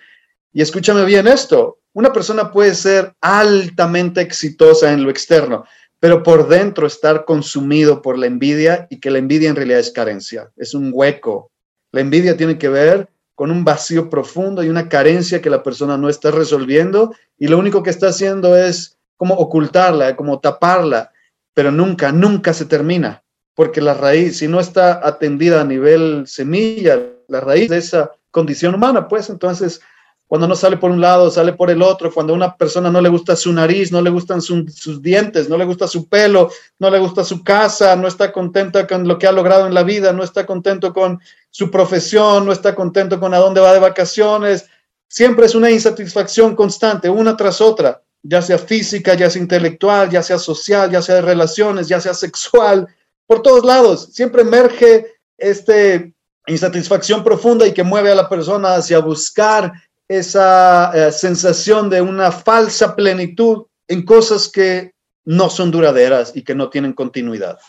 Y 0.52 0.62
escúchame 0.62 1.04
bien 1.04 1.28
esto, 1.28 1.78
una 1.92 2.12
persona 2.12 2.50
puede 2.50 2.74
ser 2.74 3.14
altamente 3.20 4.20
exitosa 4.20 4.92
en 4.92 5.04
lo 5.04 5.10
externo, 5.10 5.64
pero 6.00 6.22
por 6.22 6.48
dentro 6.48 6.86
estar 6.86 7.26
consumido 7.26 8.00
por 8.00 8.18
la 8.18 8.26
envidia 8.26 8.86
y 8.90 8.98
que 8.98 9.10
la 9.10 9.18
envidia 9.18 9.50
en 9.50 9.56
realidad 9.56 9.80
es 9.80 9.92
carencia, 9.92 10.50
es 10.56 10.74
un 10.74 10.90
hueco. 10.92 11.50
La 11.92 12.00
envidia 12.00 12.36
tiene 12.36 12.56
que 12.56 12.70
ver 12.70 13.08
con 13.34 13.50
un 13.50 13.64
vacío 13.64 14.08
profundo 14.08 14.62
y 14.62 14.70
una 14.70 14.88
carencia 14.88 15.42
que 15.42 15.50
la 15.50 15.62
persona 15.62 15.98
no 15.98 16.08
está 16.08 16.30
resolviendo 16.30 17.14
y 17.38 17.48
lo 17.48 17.58
único 17.58 17.82
que 17.82 17.90
está 17.90 18.08
haciendo 18.08 18.56
es 18.56 18.96
como 19.16 19.34
ocultarla, 19.34 20.16
como 20.16 20.40
taparla, 20.40 21.12
pero 21.52 21.70
nunca, 21.70 22.12
nunca 22.12 22.54
se 22.54 22.64
termina, 22.64 23.22
porque 23.54 23.82
la 23.82 23.92
raíz, 23.92 24.38
si 24.38 24.48
no 24.48 24.60
está 24.60 25.06
atendida 25.06 25.60
a 25.60 25.64
nivel 25.64 26.24
semilla, 26.26 26.98
la 27.28 27.40
raíz 27.40 27.68
de 27.68 27.76
esa 27.76 28.12
condición 28.30 28.74
humana, 28.74 29.08
pues 29.08 29.28
entonces 29.28 29.82
cuando 30.30 30.46
no 30.46 30.54
sale 30.54 30.76
por 30.76 30.92
un 30.92 31.00
lado, 31.00 31.28
sale 31.28 31.54
por 31.54 31.72
el 31.72 31.82
otro, 31.82 32.14
cuando 32.14 32.32
a 32.32 32.36
una 32.36 32.56
persona 32.56 32.88
no 32.88 33.00
le 33.00 33.08
gusta 33.08 33.34
su 33.34 33.52
nariz, 33.52 33.90
no 33.90 34.00
le 34.00 34.10
gustan 34.10 34.40
sus 34.40 35.02
dientes, 35.02 35.48
no 35.48 35.58
le 35.58 35.64
gusta 35.64 35.88
su 35.88 36.08
pelo, 36.08 36.52
no 36.78 36.88
le 36.88 37.00
gusta 37.00 37.24
su 37.24 37.42
casa, 37.42 37.96
no 37.96 38.06
está 38.06 38.30
contenta 38.30 38.86
con 38.86 39.08
lo 39.08 39.18
que 39.18 39.26
ha 39.26 39.32
logrado 39.32 39.66
en 39.66 39.74
la 39.74 39.82
vida, 39.82 40.12
no 40.12 40.22
está 40.22 40.46
contento 40.46 40.92
con 40.92 41.18
su 41.50 41.68
profesión, 41.68 42.46
no 42.46 42.52
está 42.52 42.76
contento 42.76 43.18
con 43.18 43.34
a 43.34 43.38
dónde 43.38 43.60
va 43.60 43.72
de 43.72 43.80
vacaciones. 43.80 44.66
Siempre 45.08 45.46
es 45.46 45.56
una 45.56 45.68
insatisfacción 45.68 46.54
constante, 46.54 47.10
una 47.10 47.36
tras 47.36 47.60
otra, 47.60 48.00
ya 48.22 48.40
sea 48.40 48.58
física, 48.58 49.14
ya 49.14 49.28
sea 49.28 49.42
intelectual, 49.42 50.10
ya 50.10 50.22
sea 50.22 50.38
social, 50.38 50.92
ya 50.92 51.02
sea 51.02 51.16
de 51.16 51.22
relaciones, 51.22 51.88
ya 51.88 52.00
sea 52.00 52.14
sexual, 52.14 52.86
por 53.26 53.42
todos 53.42 53.64
lados. 53.64 54.10
Siempre 54.12 54.42
emerge 54.42 55.06
este 55.36 56.14
insatisfacción 56.46 57.24
profunda 57.24 57.66
y 57.66 57.72
que 57.72 57.82
mueve 57.82 58.12
a 58.12 58.14
la 58.14 58.28
persona 58.28 58.76
hacia 58.76 59.00
buscar 59.00 59.72
esa 60.10 60.90
eh, 60.92 61.12
sensación 61.12 61.88
de 61.88 62.02
una 62.02 62.32
falsa 62.32 62.96
plenitud 62.96 63.66
en 63.86 64.04
cosas 64.04 64.48
que 64.48 64.92
no 65.24 65.48
son 65.48 65.70
duraderas 65.70 66.32
y 66.34 66.42
que 66.42 66.52
no 66.52 66.68
tienen 66.68 66.94
continuidad. 66.94 67.60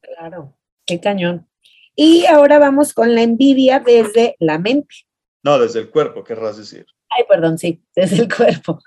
Claro, 0.00 0.56
qué 0.86 0.98
cañón. 0.98 1.46
Y 1.94 2.24
ahora 2.24 2.58
vamos 2.58 2.94
con 2.94 3.14
la 3.14 3.20
envidia 3.20 3.80
desde 3.80 4.34
la 4.38 4.58
mente. 4.58 4.94
No, 5.42 5.58
desde 5.58 5.80
el 5.80 5.90
cuerpo, 5.90 6.24
querrás 6.24 6.56
decir. 6.56 6.86
Ay, 7.10 7.24
perdón, 7.28 7.58
sí, 7.58 7.82
desde 7.94 8.22
el 8.22 8.34
cuerpo. 8.34 8.80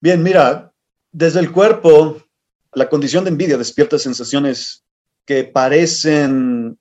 Bien, 0.00 0.20
mira, 0.20 0.72
desde 1.12 1.38
el 1.38 1.52
cuerpo, 1.52 2.20
la 2.72 2.88
condición 2.88 3.22
de 3.22 3.30
envidia 3.30 3.56
despierta 3.56 3.96
sensaciones 3.96 4.82
que 5.24 5.44
parecen 5.44 6.76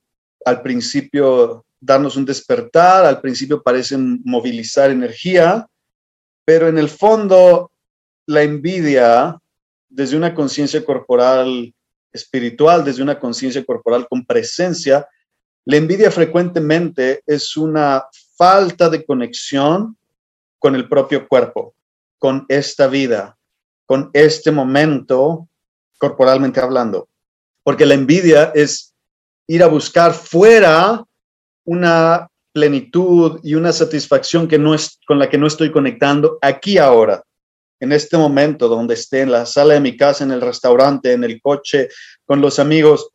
al 0.46 0.64
principio 0.64 1.64
darnos 1.80 2.16
un 2.16 2.26
despertar, 2.26 3.06
al 3.06 3.22
principio 3.22 3.62
parecen 3.62 4.20
movilizar 4.26 4.90
energía, 4.90 5.68
pero 6.46 6.68
en 6.68 6.78
el 6.78 6.90
fondo, 6.90 7.72
la 8.28 8.44
envidia, 8.44 9.40
desde 9.90 10.16
una 10.16 10.34
conciencia 10.36 10.86
corporal 10.86 11.74
espiritual, 12.14 12.86
desde 12.86 13.04
una 13.04 13.20
conciencia 13.20 13.66
corporal 13.66 14.08
con 14.08 14.26
presencia, 14.26 15.08
la 15.66 15.78
envidia 15.78 16.12
frecuentemente 16.12 17.24
es 17.26 17.58
una 17.58 18.06
falta 18.38 18.90
de 18.90 19.04
conexión 19.04 19.98
con 20.60 20.76
el 20.76 20.88
propio 20.88 21.28
cuerpo, 21.28 21.74
con 22.20 22.46
esta 22.48 22.88
vida, 22.88 23.38
con 23.86 24.12
este 24.14 24.52
momento, 24.52 25.48
corporalmente 25.98 26.60
hablando. 26.60 27.10
Porque 27.64 27.86
la 27.86 27.96
envidia 27.96 28.52
es 28.54 28.94
ir 29.48 29.64
a 29.64 29.68
buscar 29.68 30.14
fuera 30.14 31.04
una 31.64 32.30
plenitud 32.56 33.42
y 33.44 33.56
una 33.56 33.74
satisfacción 33.74 34.48
que 34.48 34.58
no 34.58 34.74
es, 34.74 34.98
con 35.06 35.20
la 35.20 35.30
que 35.30 35.38
no 35.38 35.46
estoy 35.46 35.74
conectando 35.74 36.40
aquí 36.42 36.78
ahora, 36.78 37.22
en 37.82 37.92
este 37.92 38.16
momento, 38.18 38.70
donde 38.70 38.94
esté 38.94 39.20
en 39.20 39.32
la 39.34 39.46
sala 39.46 39.74
de 39.74 39.82
mi 39.82 39.98
casa, 39.98 40.24
en 40.24 40.32
el 40.32 40.40
restaurante, 40.40 41.12
en 41.12 41.26
el 41.26 41.42
coche, 41.42 41.90
con 42.24 42.40
los 42.40 42.58
amigos. 42.58 43.10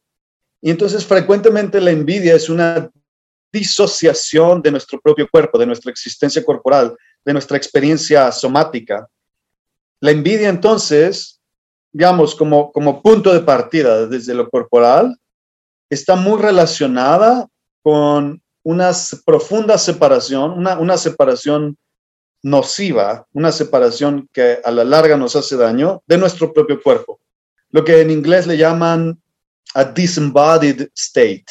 Y 0.61 0.69
entonces 0.69 1.07
frecuentemente 1.07 1.81
la 1.81 1.91
envidia 1.91 2.35
es 2.35 2.51
una 2.51 2.91
disociación 3.51 4.61
de 4.61 4.73
nuestro 4.73 5.01
propio 5.01 5.27
cuerpo, 5.27 5.57
de 5.57 5.65
nuestra 5.65 5.91
existencia 5.91 6.45
corporal, 6.45 6.95
de 7.25 7.33
nuestra 7.33 7.57
experiencia 7.57 8.31
somática. 8.33 9.09
La 10.01 10.11
envidia 10.11 10.51
entonces, 10.51 11.41
digamos, 11.93 12.35
como, 12.35 12.71
como 12.73 13.01
punto 13.01 13.33
de 13.33 13.41
partida 13.41 14.07
desde 14.07 14.35
lo 14.35 14.51
corporal, 14.51 15.17
está 15.89 16.15
muy 16.15 16.39
relacionada 16.39 17.49
con 17.83 18.43
una 18.63 18.91
profunda 19.25 19.79
separación, 19.79 20.53
una, 20.53 20.97
separación 20.97 21.77
nociva, 22.43 23.27
una 23.33 23.53
separación 23.53 24.29
que 24.33 24.59
a 24.65 24.71
la 24.71 24.85
larga 24.85 25.17
nos 25.17 25.37
hace 25.37 25.57
daño 25.57 26.03
de 26.07 26.19
nuestro 26.19 26.53
propio 26.53 26.83
cuerpo. 26.83 27.21
Lo 27.71 27.85
que 27.85 28.01
en 28.01 28.11
inglés 28.11 28.47
le 28.47 28.57
llaman 28.57 29.19
a 29.75 29.85
disembodied 29.85 30.89
state. 30.95 31.47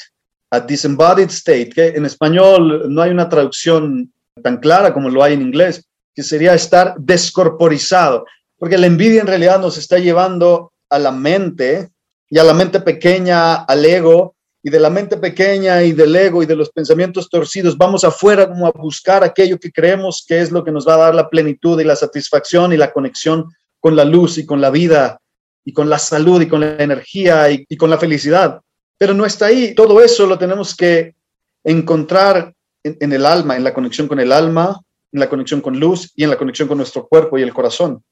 A 0.51 0.59
disembodied 0.59 1.29
state, 1.29 1.69
que 1.69 1.87
en 1.89 2.05
español 2.05 2.93
no 2.93 3.01
hay 3.01 3.11
una 3.11 3.29
traducción 3.29 4.11
tan 4.43 4.57
clara 4.57 4.93
como 4.93 5.09
lo 5.09 5.23
hay 5.23 5.33
en 5.33 5.41
inglés, 5.41 5.85
que 6.15 6.23
sería 6.23 6.53
estar 6.53 6.95
descorporizado, 6.97 8.25
porque 8.57 8.77
la 8.77 8.87
envidia 8.87 9.21
en 9.21 9.27
realidad 9.27 9.59
nos 9.59 9.77
está 9.77 9.99
llevando 9.99 10.73
a 10.89 10.99
la 10.99 11.11
mente 11.11 11.89
y 12.29 12.39
a 12.39 12.43
la 12.43 12.53
mente 12.53 12.79
pequeña, 12.81 13.55
al 13.55 13.85
ego, 13.85 14.35
y 14.61 14.69
de 14.69 14.79
la 14.79 14.89
mente 14.89 15.17
pequeña 15.17 15.83
y 15.83 15.93
del 15.93 16.15
ego 16.15 16.43
y 16.43 16.45
de 16.45 16.55
los 16.55 16.69
pensamientos 16.69 17.29
torcidos, 17.29 17.77
vamos 17.77 18.03
afuera 18.03 18.47
como 18.47 18.67
a 18.67 18.71
buscar 18.71 19.23
aquello 19.23 19.57
que 19.57 19.71
creemos 19.71 20.25
que 20.27 20.41
es 20.41 20.51
lo 20.51 20.63
que 20.63 20.71
nos 20.71 20.87
va 20.87 20.95
a 20.95 20.97
dar 20.97 21.15
la 21.15 21.29
plenitud 21.29 21.79
y 21.79 21.85
la 21.85 21.95
satisfacción 21.95 22.73
y 22.73 22.77
la 22.77 22.91
conexión 22.91 23.45
con 23.79 23.95
la 23.95 24.03
luz 24.03 24.37
y 24.37 24.45
con 24.45 24.59
la 24.59 24.69
vida 24.69 25.21
y 25.63 25.71
con 25.71 25.89
la 25.89 25.97
salud 25.97 26.41
y 26.41 26.47
con 26.47 26.59
la 26.61 26.75
energía 26.77 27.49
y, 27.51 27.77
con 27.77 27.89
la 27.89 27.97
felicidad. 27.97 28.59
Pero 28.97 29.13
no 29.13 29.25
está 29.25 29.45
ahí. 29.45 29.73
Todo 29.73 30.01
eso 30.01 30.25
lo 30.25 30.37
tenemos 30.37 30.75
que 30.75 31.15
encontrar 31.63 32.53
en, 32.83 33.13
el 33.13 33.25
alma, 33.25 33.55
en 33.55 33.63
la 33.63 33.73
conexión 33.73 34.07
con 34.07 34.19
el 34.19 34.31
alma, 34.31 34.81
en 35.11 35.19
la 35.19 35.29
conexión 35.29 35.61
con 35.61 35.79
luz 35.79 36.11
y 36.15 36.23
en 36.23 36.31
la 36.31 36.37
conexión 36.37 36.67
con 36.67 36.77
nuestro 36.77 37.07
cuerpo 37.07 37.37
y 37.37 37.43
el 37.43 37.53
corazón. 37.53 38.03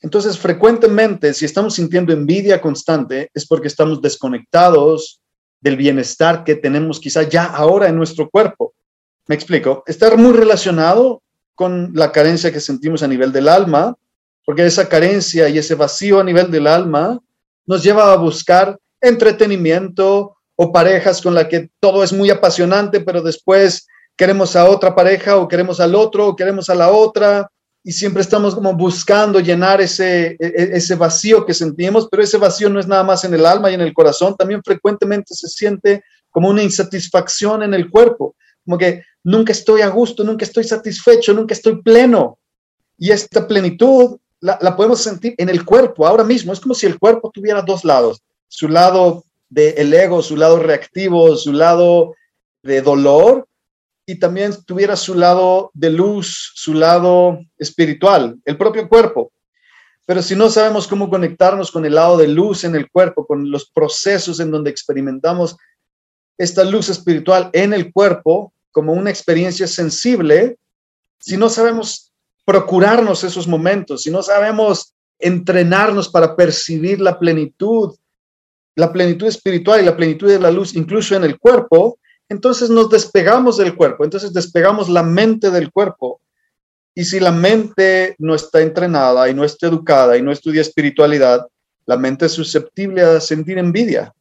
Entonces, 0.00 0.38
frecuentemente, 0.38 1.32
si 1.32 1.44
estamos 1.44 1.74
sintiendo 1.74 2.12
envidia 2.12 2.60
constante, 2.60 3.30
es 3.32 3.46
porque 3.46 3.68
estamos 3.68 4.00
desconectados 4.02 5.20
del 5.60 5.76
bienestar 5.76 6.44
que 6.44 6.54
tenemos 6.54 7.00
quizá 7.00 7.22
ya 7.22 7.44
ahora 7.44 7.88
en 7.88 7.96
nuestro 7.96 8.28
cuerpo. 8.28 8.74
Me 9.26 9.34
explico, 9.34 9.82
estar 9.86 10.16
muy 10.16 10.32
relacionado 10.32 11.22
con 11.54 11.92
la 11.94 12.12
carencia 12.12 12.52
que 12.52 12.60
sentimos 12.60 13.02
a 13.02 13.08
nivel 13.08 13.32
del 13.32 13.48
alma, 13.48 13.96
porque 14.44 14.64
esa 14.64 14.88
carencia 14.88 15.48
y 15.48 15.58
ese 15.58 15.74
vacío 15.74 16.20
a 16.20 16.24
nivel 16.24 16.50
del 16.50 16.66
alma 16.66 17.18
nos 17.66 17.82
lleva 17.82 18.12
a 18.12 18.16
buscar 18.16 18.78
entretenimiento 19.00 20.36
o 20.54 20.72
parejas 20.72 21.20
con 21.20 21.34
la 21.34 21.48
que 21.48 21.70
todo 21.80 22.04
es 22.04 22.12
muy 22.12 22.30
apasionante, 22.30 23.00
pero 23.00 23.22
después 23.22 23.86
queremos 24.16 24.56
a 24.56 24.66
otra 24.66 24.94
pareja 24.94 25.36
o 25.36 25.48
queremos 25.48 25.80
al 25.80 25.94
otro 25.94 26.28
o 26.28 26.36
queremos 26.36 26.70
a 26.70 26.74
la 26.74 26.90
otra 26.90 27.50
y 27.86 27.92
siempre 27.92 28.20
estamos 28.20 28.52
como 28.52 28.74
buscando 28.74 29.38
llenar 29.38 29.80
ese, 29.80 30.30
e, 30.30 30.36
e, 30.40 30.70
ese 30.76 30.96
vacío 30.96 31.46
que 31.46 31.54
sentimos, 31.54 32.08
pero 32.10 32.20
ese 32.20 32.36
vacío 32.36 32.68
no 32.68 32.80
es 32.80 32.88
nada 32.88 33.04
más 33.04 33.22
en 33.22 33.32
el 33.32 33.46
alma 33.46 33.70
y 33.70 33.74
en 33.74 33.80
el 33.80 33.94
corazón, 33.94 34.34
también 34.36 34.60
frecuentemente 34.64 35.36
se 35.36 35.46
siente 35.46 36.02
como 36.28 36.48
una 36.48 36.64
insatisfacción 36.64 37.62
en 37.62 37.74
el 37.74 37.88
cuerpo, 37.88 38.34
como 38.64 38.76
que 38.76 39.04
nunca 39.22 39.52
estoy 39.52 39.82
a 39.82 39.88
gusto, 39.88 40.24
nunca 40.24 40.44
estoy 40.44 40.64
satisfecho, 40.64 41.32
nunca 41.32 41.54
estoy 41.54 41.80
pleno. 41.80 42.40
Y 42.98 43.12
esta 43.12 43.46
plenitud 43.46 44.18
la, 44.40 44.58
podemos 44.74 45.00
sentir 45.00 45.36
en 45.38 45.48
el 45.48 45.64
cuerpo 45.64 46.08
ahora 46.08 46.24
mismo, 46.24 46.52
es 46.52 46.58
como 46.58 46.74
si 46.74 46.86
el 46.86 46.98
cuerpo 46.98 47.30
tuviera 47.32 47.62
dos 47.62 47.84
lados, 47.84 48.20
su 48.48 48.66
lado 48.68 49.22
del 49.48 49.94
ego, 49.94 50.22
su 50.22 50.36
lado 50.36 50.58
reactivo, 50.58 51.36
su 51.36 51.52
lado 51.52 52.16
de 52.64 52.82
dolor 52.82 53.46
y 54.06 54.20
también 54.20 54.54
tuviera 54.64 54.94
su 54.94 55.14
lado 55.14 55.72
de 55.74 55.90
luz, 55.90 56.52
su 56.54 56.72
lado 56.72 57.40
espiritual, 57.58 58.38
el 58.44 58.56
propio 58.56 58.88
cuerpo. 58.88 59.32
Pero 60.06 60.22
si 60.22 60.36
no 60.36 60.48
sabemos 60.48 60.86
cómo 60.86 61.10
conectarnos 61.10 61.72
con 61.72 61.84
el 61.84 61.96
lado 61.96 62.16
de 62.16 62.28
luz 62.28 62.62
en 62.62 62.76
el 62.76 62.88
cuerpo, 62.88 63.26
con 63.26 63.50
los 63.50 63.68
procesos 63.68 64.38
en 64.38 64.52
donde 64.52 64.70
experimentamos 64.70 65.56
esta 66.38 66.62
luz 66.62 66.88
espiritual 66.88 67.50
en 67.52 67.72
el 67.72 67.92
cuerpo 67.92 68.52
como 68.70 68.92
una 68.92 69.10
experiencia 69.10 69.66
sensible, 69.66 70.56
si 71.18 71.36
no 71.36 71.48
sabemos 71.48 72.12
procurarnos 72.44 73.24
esos 73.24 73.48
momentos, 73.48 74.02
si 74.02 74.10
no 74.12 74.22
sabemos 74.22 74.94
entrenarnos 75.18 76.08
para 76.08 76.36
percibir 76.36 77.00
la 77.00 77.18
plenitud, 77.18 77.96
la 78.76 78.92
plenitud 78.92 79.26
espiritual 79.26 79.80
y 79.80 79.86
la 79.86 79.96
plenitud 79.96 80.28
de 80.28 80.38
la 80.38 80.52
luz, 80.52 80.76
incluso 80.76 81.16
en 81.16 81.24
el 81.24 81.40
cuerpo, 81.40 81.98
entonces 82.28 82.70
nos 82.70 82.90
despegamos 82.90 83.56
del 83.56 83.74
cuerpo, 83.76 84.04
entonces 84.04 84.32
despegamos 84.32 84.88
la 84.88 85.02
mente 85.02 85.50
del 85.50 85.70
cuerpo. 85.70 86.20
Y 86.94 87.04
si 87.04 87.20
la 87.20 87.30
mente 87.30 88.16
no 88.18 88.34
está 88.34 88.62
entrenada 88.62 89.28
y 89.28 89.34
no 89.34 89.44
está 89.44 89.66
educada 89.66 90.16
y 90.16 90.22
no 90.22 90.32
estudia 90.32 90.62
espiritualidad, 90.62 91.46
la 91.84 91.96
mente 91.96 92.26
es 92.26 92.32
susceptible 92.32 93.02
a 93.02 93.20
sentir 93.20 93.58
envidia. 93.58 94.12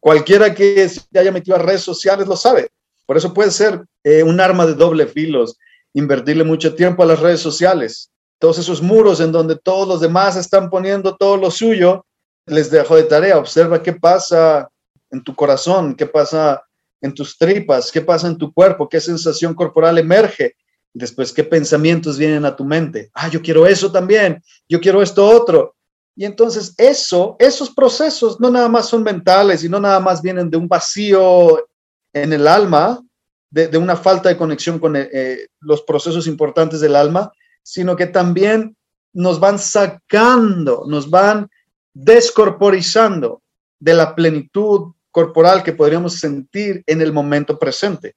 Cualquiera 0.00 0.54
que 0.54 0.88
se 0.88 1.00
haya 1.18 1.32
metido 1.32 1.56
a 1.56 1.60
redes 1.60 1.82
sociales 1.82 2.26
lo 2.26 2.36
sabe. 2.36 2.68
Por 3.04 3.16
eso 3.16 3.34
puede 3.34 3.50
ser 3.50 3.84
eh, 4.02 4.22
un 4.22 4.40
arma 4.40 4.64
de 4.64 4.74
doble 4.74 5.06
filos, 5.06 5.58
invertirle 5.92 6.44
mucho 6.44 6.74
tiempo 6.74 7.02
a 7.02 7.06
las 7.06 7.20
redes 7.20 7.40
sociales. 7.40 8.10
Todos 8.38 8.58
esos 8.58 8.80
muros 8.80 9.20
en 9.20 9.32
donde 9.32 9.56
todos 9.56 9.86
los 9.86 10.00
demás 10.00 10.36
están 10.36 10.70
poniendo 10.70 11.16
todo 11.16 11.36
lo 11.36 11.50
suyo, 11.50 12.06
les 12.46 12.70
dejo 12.70 12.96
de 12.96 13.04
tarea. 13.04 13.38
Observa 13.38 13.82
qué 13.82 13.92
pasa 13.92 14.68
en 15.10 15.22
tu 15.22 15.34
corazón, 15.34 15.94
qué 15.94 16.06
pasa 16.06 16.64
en 17.04 17.12
tus 17.12 17.36
tripas, 17.36 17.92
qué 17.92 18.00
pasa 18.00 18.28
en 18.28 18.38
tu 18.38 18.50
cuerpo, 18.50 18.88
qué 18.88 18.98
sensación 18.98 19.52
corporal 19.54 19.98
emerge, 19.98 20.56
después 20.94 21.34
qué 21.34 21.44
pensamientos 21.44 22.16
vienen 22.16 22.46
a 22.46 22.56
tu 22.56 22.64
mente. 22.64 23.10
Ah, 23.12 23.28
yo 23.28 23.42
quiero 23.42 23.66
eso 23.66 23.92
también, 23.92 24.42
yo 24.66 24.80
quiero 24.80 25.02
esto 25.02 25.26
otro. 25.26 25.76
Y 26.16 26.24
entonces 26.24 26.74
eso, 26.78 27.36
esos 27.38 27.68
procesos 27.74 28.40
no 28.40 28.50
nada 28.50 28.70
más 28.70 28.88
son 28.88 29.02
mentales 29.02 29.62
y 29.62 29.68
no 29.68 29.78
nada 29.80 30.00
más 30.00 30.22
vienen 30.22 30.48
de 30.48 30.56
un 30.56 30.66
vacío 30.66 31.68
en 32.14 32.32
el 32.32 32.48
alma, 32.48 33.04
de, 33.50 33.76
una 33.76 33.96
falta 33.96 34.30
de 34.30 34.38
conexión 34.38 34.78
con 34.78 34.96
eh, 34.96 35.46
los 35.60 35.82
procesos 35.82 36.26
importantes 36.26 36.80
del 36.80 36.96
alma, 36.96 37.30
sino 37.62 37.96
que 37.96 38.06
también 38.06 38.74
nos 39.12 39.38
van 39.38 39.58
sacando, 39.58 40.84
nos 40.88 41.10
van 41.10 41.50
descorporizando 41.92 43.42
de 43.78 43.92
la 43.92 44.14
plenitud 44.14 44.94
corporal 45.14 45.62
que 45.62 45.72
podríamos 45.72 46.18
sentir 46.18 46.82
en 46.88 47.00
el 47.00 47.12
momento 47.12 47.56
presente. 47.56 48.16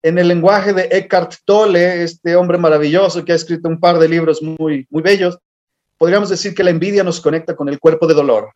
En 0.00 0.16
el 0.16 0.28
lenguaje 0.28 0.72
de 0.72 0.88
Eckhart 0.92 1.34
Tolle, 1.44 2.04
este 2.04 2.36
hombre 2.36 2.56
maravilloso 2.56 3.24
que 3.24 3.32
ha 3.32 3.34
escrito 3.34 3.68
un 3.68 3.80
par 3.80 3.98
de 3.98 4.08
libros 4.08 4.40
muy, 4.40 4.86
muy 4.90 5.02
bellos, 5.02 5.36
podríamos 5.98 6.28
decir 6.28 6.54
que 6.54 6.62
la 6.62 6.70
envidia 6.70 7.02
nos 7.02 7.20
conecta 7.20 7.56
con 7.56 7.68
el 7.68 7.80
cuerpo 7.80 8.06
de 8.06 8.14
dolor 8.14 8.52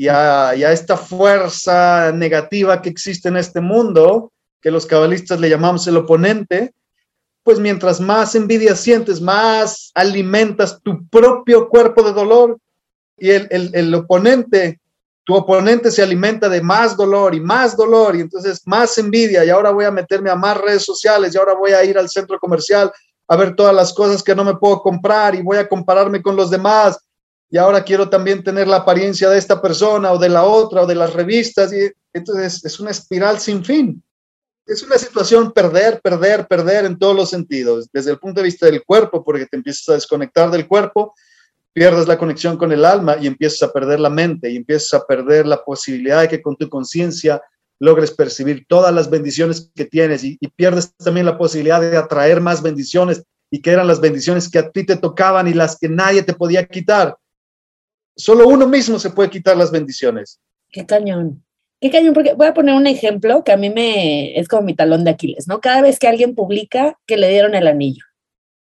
y 0.00 0.08
a, 0.08 0.54
esta 0.72 0.96
fuerza 0.96 2.10
negativa 2.10 2.80
que 2.80 2.88
existe 2.88 3.28
en 3.28 3.36
este 3.36 3.60
mundo, 3.60 4.32
que 4.62 4.70
los 4.70 4.86
cabalistas 4.86 5.38
le 5.40 5.50
llamamos 5.50 5.86
el 5.86 5.98
oponente, 5.98 6.72
pues 7.42 7.58
mientras 7.58 8.00
más 8.00 8.34
envidia 8.34 8.74
sientes, 8.76 9.20
más 9.20 9.90
alimentas 9.94 10.80
tu 10.82 11.06
propio 11.08 11.68
cuerpo 11.68 12.02
de 12.02 12.14
dolor 12.14 12.58
y 13.18 13.28
el, 13.28 13.70
el, 13.74 13.94
oponente, 13.94 14.80
tu 15.24 15.34
oponente 15.34 15.90
se 15.90 16.02
alimenta 16.02 16.48
de 16.48 16.62
más 16.62 16.96
dolor 16.96 17.34
y 17.34 17.40
más 17.40 17.76
dolor 17.76 18.16
y 18.16 18.20
entonces 18.20 18.62
más 18.66 18.96
envidia 18.98 19.44
y 19.44 19.50
ahora 19.50 19.70
voy 19.70 19.84
a 19.84 19.90
meterme 19.90 20.30
a 20.30 20.36
más 20.36 20.56
redes 20.56 20.84
sociales 20.84 21.34
y 21.34 21.38
ahora 21.38 21.54
voy 21.54 21.72
a 21.72 21.84
ir 21.84 21.98
al 21.98 22.08
centro 22.08 22.38
comercial 22.38 22.90
a 23.28 23.36
ver 23.36 23.54
todas 23.54 23.74
las 23.74 23.92
cosas 23.92 24.22
que 24.22 24.34
no 24.34 24.44
me 24.44 24.56
puedo 24.56 24.80
comprar 24.80 25.34
y 25.34 25.42
voy 25.42 25.58
a 25.58 25.68
compararme 25.68 26.22
con 26.22 26.36
los 26.36 26.50
demás 26.50 26.98
y 27.50 27.58
ahora 27.58 27.82
quiero 27.82 28.08
también 28.08 28.44
tener 28.44 28.68
la 28.68 28.76
apariencia 28.76 29.28
de 29.28 29.38
esta 29.38 29.60
persona 29.60 30.12
o 30.12 30.18
de 30.18 30.28
la 30.28 30.44
otra 30.44 30.82
o 30.82 30.86
de 30.86 30.94
las 30.94 31.12
revistas 31.12 31.72
y 31.72 31.90
entonces 32.12 32.64
es 32.64 32.80
una 32.80 32.92
espiral 32.92 33.40
sin 33.40 33.64
fin. 33.64 34.02
Es 34.66 34.84
una 34.84 34.98
situación 34.98 35.50
perder, 35.50 36.00
perder, 36.00 36.46
perder 36.46 36.84
en 36.84 36.96
todos 36.96 37.16
los 37.16 37.30
sentidos, 37.30 37.88
desde 37.92 38.12
el 38.12 38.20
punto 38.20 38.40
de 38.40 38.44
vista 38.44 38.66
del 38.66 38.84
cuerpo, 38.84 39.24
porque 39.24 39.46
te 39.46 39.56
empiezas 39.56 39.88
a 39.88 39.94
desconectar 39.94 40.48
del 40.50 40.68
cuerpo, 40.68 41.12
pierdes 41.72 42.08
la 42.08 42.18
conexión 42.18 42.56
con 42.56 42.72
el 42.72 42.84
alma 42.84 43.16
y 43.20 43.26
empiezas 43.26 43.68
a 43.68 43.72
perder 43.72 44.00
la 44.00 44.10
mente 44.10 44.50
y 44.50 44.56
empiezas 44.56 44.94
a 44.94 45.06
perder 45.06 45.46
la 45.46 45.62
posibilidad 45.62 46.22
de 46.22 46.28
que 46.28 46.42
con 46.42 46.56
tu 46.56 46.68
conciencia 46.68 47.40
logres 47.78 48.10
percibir 48.10 48.66
todas 48.68 48.94
las 48.94 49.08
bendiciones 49.08 49.70
que 49.74 49.86
tienes 49.86 50.22
y, 50.24 50.36
y, 50.40 50.48
pierdes 50.48 50.94
también 50.96 51.26
la 51.26 51.38
posibilidad 51.38 51.80
de 51.80 51.96
atraer 51.96 52.40
más 52.40 52.62
bendiciones 52.62 53.24
y 53.50 53.62
que 53.62 53.70
eran 53.70 53.86
las 53.86 54.00
bendiciones 54.00 54.50
que 54.50 54.58
a 54.58 54.70
ti 54.70 54.84
te 54.84 54.96
tocaban 54.96 55.48
y 55.48 55.54
las 55.54 55.78
que 55.78 55.88
nadie 55.88 56.22
te 56.22 56.34
podía 56.34 56.66
quitar. 56.66 57.16
Solo 58.16 58.46
uno 58.46 58.68
mismo 58.68 58.98
se 58.98 59.10
puede 59.10 59.30
quitar 59.30 59.56
las 59.56 59.70
bendiciones. 59.70 60.40
Qué 60.70 60.84
cañón. 60.84 61.42
Qué 61.80 61.90
cañón, 61.90 62.12
porque 62.12 62.34
voy 62.34 62.46
a 62.46 62.54
poner 62.54 62.74
un 62.74 62.86
ejemplo 62.86 63.42
que 63.42 63.52
a 63.52 63.56
mí 63.56 63.70
me 63.70 64.38
es 64.38 64.46
como 64.46 64.62
mi 64.62 64.74
talón 64.74 65.02
de 65.04 65.12
Aquiles, 65.12 65.48
¿no? 65.48 65.60
Cada 65.60 65.80
vez 65.80 65.98
que 65.98 66.06
alguien 66.06 66.34
publica 66.34 66.98
que 67.06 67.16
le 67.16 67.30
dieron 67.30 67.54
el 67.54 67.66
anillo. 67.66 68.04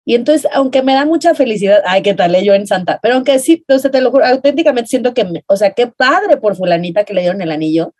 Y 0.05 0.15
entonces, 0.15 0.51
aunque 0.53 0.83
me 0.83 0.95
da 0.95 1.05
mucha 1.05 1.35
felicidad, 1.35 1.83
ay, 1.87 2.03
qué 2.03 2.15
tal, 2.15 2.35
yo 2.43 2.55
en 2.55 2.67
Santa, 2.67 2.99
pero 3.03 3.15
aunque 3.15 3.38
sí, 3.38 3.65
o 3.69 3.79
sea, 3.79 3.91
te 3.91 4.01
lo 4.01 4.11
juro, 4.11 4.25
auténticamente 4.25 4.88
siento 4.88 5.15
que, 5.15 5.25
me, 5.25 5.45
o 5.47 5.57
sea, 5.57 5.73
qué 5.73 5.87
padre 5.87 6.37
por 6.38 6.57
fulanita 6.57 7.05
que 7.05 7.15
le 7.15 7.21
dieron 7.21 7.41
el 7.41 7.53
anillo, 7.53 7.95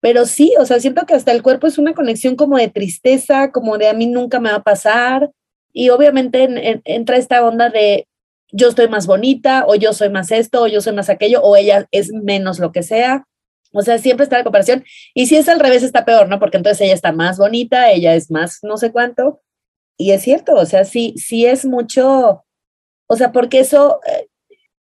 pero 0.00 0.26
sí, 0.26 0.54
o 0.58 0.66
sea, 0.66 0.80
siento 0.80 1.06
que 1.06 1.14
hasta 1.14 1.32
el 1.32 1.42
cuerpo 1.42 1.66
es 1.66 1.78
una 1.78 1.94
conexión 1.94 2.36
como 2.36 2.56
de 2.58 2.68
tristeza, 2.68 3.52
como 3.52 3.78
de 3.78 3.88
a 3.88 3.94
mí 3.94 4.06
nunca 4.06 4.40
me 4.40 4.50
va 4.50 4.56
a 4.56 4.62
pasar, 4.62 5.30
y 5.72 5.90
obviamente 5.90 6.42
en, 6.42 6.58
en, 6.58 6.82
entra 6.84 7.16
esta 7.16 7.46
onda 7.46 7.70
de 7.70 8.08
yo 8.52 8.68
estoy 8.68 8.88
más 8.88 9.06
bonita, 9.06 9.64
o 9.68 9.76
yo 9.76 9.92
soy 9.92 10.08
más 10.10 10.32
esto, 10.32 10.62
o 10.62 10.66
yo 10.66 10.80
soy 10.80 10.94
más 10.94 11.10
aquello, 11.10 11.42
o 11.42 11.56
ella 11.56 11.86
es 11.92 12.12
menos 12.12 12.58
lo 12.58 12.72
que 12.72 12.82
sea, 12.82 13.26
o 13.72 13.82
sea, 13.82 13.98
siempre 13.98 14.24
está 14.24 14.38
la 14.38 14.44
comparación. 14.44 14.84
Y 15.14 15.26
si 15.26 15.36
es 15.36 15.48
al 15.48 15.60
revés, 15.60 15.82
está 15.82 16.04
peor, 16.04 16.28
¿no? 16.28 16.38
Porque 16.38 16.56
entonces 16.56 16.80
ella 16.80 16.94
está 16.94 17.12
más 17.12 17.38
bonita, 17.38 17.90
ella 17.90 18.14
es 18.14 18.30
más 18.30 18.60
no 18.62 18.78
sé 18.78 18.90
cuánto. 18.90 19.42
Y 19.98 20.12
es 20.12 20.22
cierto, 20.22 20.54
o 20.54 20.66
sea, 20.66 20.84
sí, 20.84 21.14
sí 21.16 21.46
es 21.46 21.64
mucho, 21.64 22.44
o 23.08 23.16
sea, 23.16 23.32
porque 23.32 23.60
eso 23.60 24.00
eh, 24.06 24.28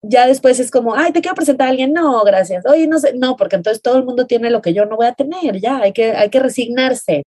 ya 0.01 0.27
después 0.27 0.59
es 0.59 0.71
como, 0.71 0.95
ay, 0.95 1.11
te 1.11 1.21
quiero 1.21 1.35
presentar 1.35 1.67
a 1.67 1.69
alguien, 1.71 1.93
no, 1.93 2.23
gracias. 2.23 2.65
Oye, 2.65 2.87
no 2.87 2.99
sé, 2.99 3.13
no, 3.13 3.35
porque 3.35 3.55
entonces 3.55 3.81
todo 3.81 3.97
el 3.97 4.05
mundo 4.05 4.25
tiene 4.25 4.49
lo 4.49 4.61
que 4.61 4.73
yo 4.73 4.85
no 4.85 4.95
voy 4.95 5.07
a 5.07 5.13
tener, 5.13 5.59
ya, 5.59 5.79
hay 5.79 5.93
que, 5.93 6.11
hay 6.11 6.29
que 6.29 6.39
resignarse. 6.39 7.23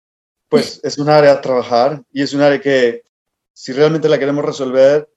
Pues 0.50 0.80
es 0.84 0.98
un 0.98 1.10
área 1.10 1.34
a 1.34 1.42
trabajar 1.42 2.04
y 2.12 2.22
es 2.22 2.34
un 2.34 2.42
área 2.42 2.62
que 2.62 3.04
si 3.54 3.72
realmente 3.72 4.10
la 4.10 4.20
queremos 4.20 4.46
resolver, 4.46 5.10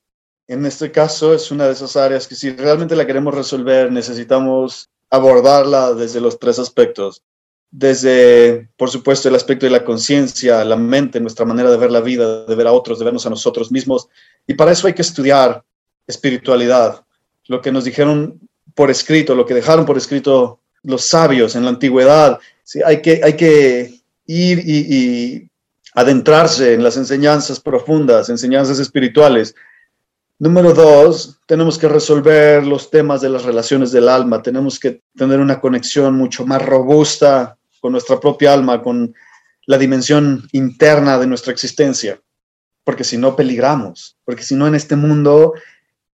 en 0.49 0.65
este 0.65 0.93
caso 0.93 1.35
es 1.35 1.51
una 1.51 1.67
de 1.67 1.73
esas 1.73 1.97
áreas 1.97 2.29
que 2.29 2.35
si 2.35 2.51
realmente 2.53 2.97
la 2.97 3.07
queremos 3.07 3.35
resolver, 3.35 3.91
necesitamos 3.91 4.89
abordarla 5.11 5.93
desde 5.93 6.21
los 6.21 6.39
tres 6.39 6.59
aspectos. 6.59 7.23
Desde, 7.71 8.69
por 8.77 8.91
supuesto, 8.91 9.29
el 9.29 9.35
aspecto 9.35 9.67
de 9.67 9.73
la 9.73 9.85
conciencia, 9.85 10.65
la 10.65 10.77
mente, 10.77 11.21
nuestra 11.21 11.45
manera 11.45 11.71
de 11.71 11.77
ver 11.77 11.91
la 11.91 12.01
vida, 12.01 12.47
de 12.47 12.55
ver 12.55 12.67
a 12.67 12.73
otros, 12.73 12.99
de 12.99 13.05
vernos 13.05 13.27
a 13.27 13.31
nosotros 13.31 13.71
mismos. 13.71 14.09
Y 14.47 14.55
para 14.55 14.73
eso 14.73 14.87
hay 14.87 14.95
que 14.95 15.03
estudiar 15.03 15.63
espiritualidad, 16.07 17.05
lo 17.47 17.61
que 17.61 17.73
nos 17.73 17.85
dijeron 17.85 18.41
por 18.75 18.91
escrito, 18.91 19.35
lo 19.35 19.47
que 19.47 19.55
dejaron 19.55 19.85
por 19.85 19.97
escrito 19.97 20.61
los 20.83 21.05
sabios 21.05 21.57
en 21.57 21.65
la 21.65 21.71
antigüedad. 21.71 22.39
Sí, 22.63 22.81
hay, 22.85 23.03
que, 23.03 23.21
hay 23.23 23.35
que 23.35 24.01
ir 24.27 24.59
y, 24.65 24.95
y 24.95 25.51
adentrarse 25.95 26.75
en 26.75 26.85
las 26.85 26.97
enseñanzas 26.97 27.59
profundas, 27.59 28.29
enseñanzas 28.29 28.79
espirituales, 28.79 29.55
Número 30.39 30.75
dos, 30.75 31.41
tenemos 31.47 31.79
que 31.79 31.89
resolver 31.89 32.67
los 32.67 32.91
temas 32.91 33.23
de 33.23 33.31
las 33.31 33.45
relaciones 33.45 33.91
del 33.91 34.07
alma, 34.07 34.43
tenemos 34.43 34.79
que 34.79 35.01
tener 35.17 35.41
una 35.41 35.63
conexión 35.63 36.15
mucho 36.15 36.45
más 36.45 36.61
robusta 36.61 37.57
con 37.81 37.93
nuestra 37.93 38.21
propia 38.21 38.53
alma, 38.53 38.83
con 38.83 39.15
la 39.65 39.79
dimensión 39.79 40.47
interna 40.53 41.19
de 41.19 41.27
nuestra 41.27 41.53
existencia, 41.53 42.21
porque 42.85 43.03
si 43.03 43.17
no 43.17 43.35
peligramos, 43.35 44.19
porque 44.27 44.43
si 44.43 44.55
no 44.55 44.67
en 44.67 44.75
este 44.75 44.95
mundo 44.95 45.55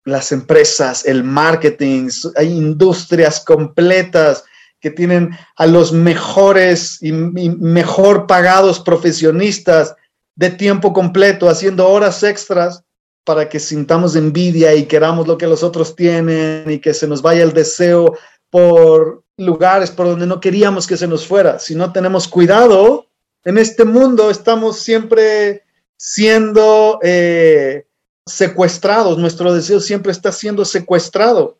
las 0.04 0.34
empresas, 0.34 1.06
el 1.06 1.24
marketing, 1.24 2.10
hay 2.36 2.52
industrias 2.52 3.40
completas 3.40 4.44
que 4.82 4.92
tienen 4.92 5.30
a 5.56 5.66
los 5.66 5.94
mejores 5.94 7.02
y 7.02 7.14
mejor 7.14 8.28
pagados 8.28 8.82
profesionistas 8.82 9.96
de 10.36 10.50
tiempo 10.50 10.92
completo 10.92 11.48
haciendo 11.48 11.88
horas 11.88 12.22
extras 12.24 12.84
para 13.30 13.48
que 13.48 13.60
sintamos 13.60 14.16
envidia 14.16 14.74
y 14.74 14.88
queramos 14.88 15.28
lo 15.28 15.38
que 15.38 15.46
los 15.46 15.62
otros 15.62 15.96
tienen 15.96 16.64
y 16.68 16.80
que 16.80 16.96
se 16.96 17.08
nos 17.08 17.22
vaya 17.22 17.44
el 17.44 17.54
deseo 17.54 18.18
por 18.50 19.24
lugares 19.38 19.92
por 19.92 20.08
donde 20.08 20.26
no 20.26 20.40
queríamos 20.40 20.88
que 20.88 20.98
se 20.98 21.08
nos 21.08 21.28
fuera. 21.28 21.60
Si 21.60 21.76
no 21.76 21.92
tenemos 21.94 22.28
cuidado, 22.28 23.06
en 23.44 23.60
este 23.60 23.86
mundo 23.86 24.32
estamos 24.32 24.80
siempre 24.80 25.62
siendo 25.96 26.98
eh, 27.04 27.86
secuestrados, 28.26 29.20
nuestro 29.20 29.54
deseo 29.54 29.80
siempre 29.80 30.12
está 30.12 30.32
siendo 30.32 30.66
secuestrado. 30.66 31.60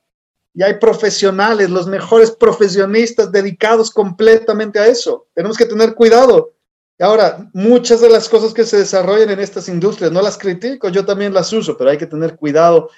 Y 0.56 0.64
hay 0.64 0.80
profesionales, 0.80 1.70
los 1.70 1.86
mejores 1.86 2.32
profesionistas 2.32 3.32
dedicados 3.32 3.92
completamente 3.92 4.80
a 4.80 4.88
eso. 4.88 5.28
Tenemos 5.36 5.56
que 5.56 5.66
tener 5.66 5.94
cuidado 5.94 6.52
Ahora, 7.00 7.50
muchas 7.54 8.02
de 8.02 8.10
las 8.10 8.28
cosas 8.28 8.54
que 8.54 8.66
se 8.66 8.78
desarrollan 8.78 9.30
en 9.30 9.40
estas 9.40 9.70
industrias, 9.70 10.12
no 10.12 10.22
las 10.22 10.38
critico, 10.38 10.90
yo 10.90 11.06
también 11.06 11.34
las 11.34 11.52
uso, 11.54 11.78
pero 11.78 11.90
hay 11.90 11.98
que 11.98 12.06
tener 12.06 12.36
cuidado 12.36 12.90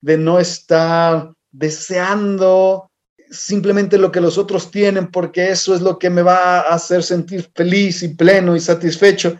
de 0.00 0.16
no 0.16 0.38
estar 0.40 1.32
deseando 1.50 2.90
simplemente 3.30 3.98
lo 3.98 4.10
que 4.10 4.22
los 4.22 4.38
otros 4.38 4.70
tienen, 4.70 5.10
porque 5.10 5.50
eso 5.50 5.74
es 5.74 5.82
lo 5.82 5.98
que 5.98 6.08
me 6.08 6.22
va 6.22 6.60
a 6.60 6.74
hacer 6.74 7.02
sentir 7.02 7.50
feliz 7.54 8.02
y 8.02 8.08
pleno 8.08 8.56
y 8.56 8.60
satisfecho, 8.60 9.38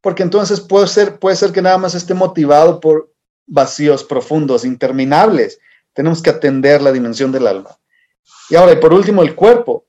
porque 0.00 0.24
entonces 0.24 0.60
puede 0.60 0.88
ser, 0.88 1.20
puede 1.20 1.36
ser 1.36 1.52
que 1.52 1.62
nada 1.62 1.78
más 1.78 1.94
esté 1.94 2.14
motivado 2.14 2.80
por 2.80 3.12
vacíos 3.46 4.02
profundos, 4.02 4.64
interminables. 4.64 5.60
Tenemos 5.92 6.20
que 6.20 6.30
atender 6.30 6.82
la 6.82 6.90
dimensión 6.90 7.30
del 7.30 7.46
alma. 7.46 7.78
Y 8.50 8.56
ahora, 8.56 8.72
y 8.72 8.76
por 8.76 8.92
último, 8.92 9.22
el 9.22 9.36
cuerpo 9.36 9.86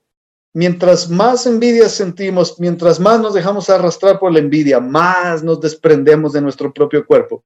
mientras 0.54 1.10
más 1.10 1.46
envidia 1.46 1.88
sentimos, 1.88 2.58
mientras 2.58 2.98
más 3.00 3.20
nos 3.20 3.34
dejamos 3.34 3.68
arrastrar 3.68 4.18
por 4.18 4.32
la 4.32 4.38
envidia, 4.38 4.80
más 4.80 5.42
nos 5.42 5.60
desprendemos 5.60 6.32
de 6.32 6.40
nuestro 6.40 6.72
propio 6.72 7.04
cuerpo. 7.04 7.44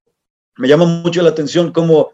Me 0.58 0.68
llama 0.68 0.84
mucho 0.84 1.22
la 1.22 1.30
atención 1.30 1.72
cómo 1.72 2.12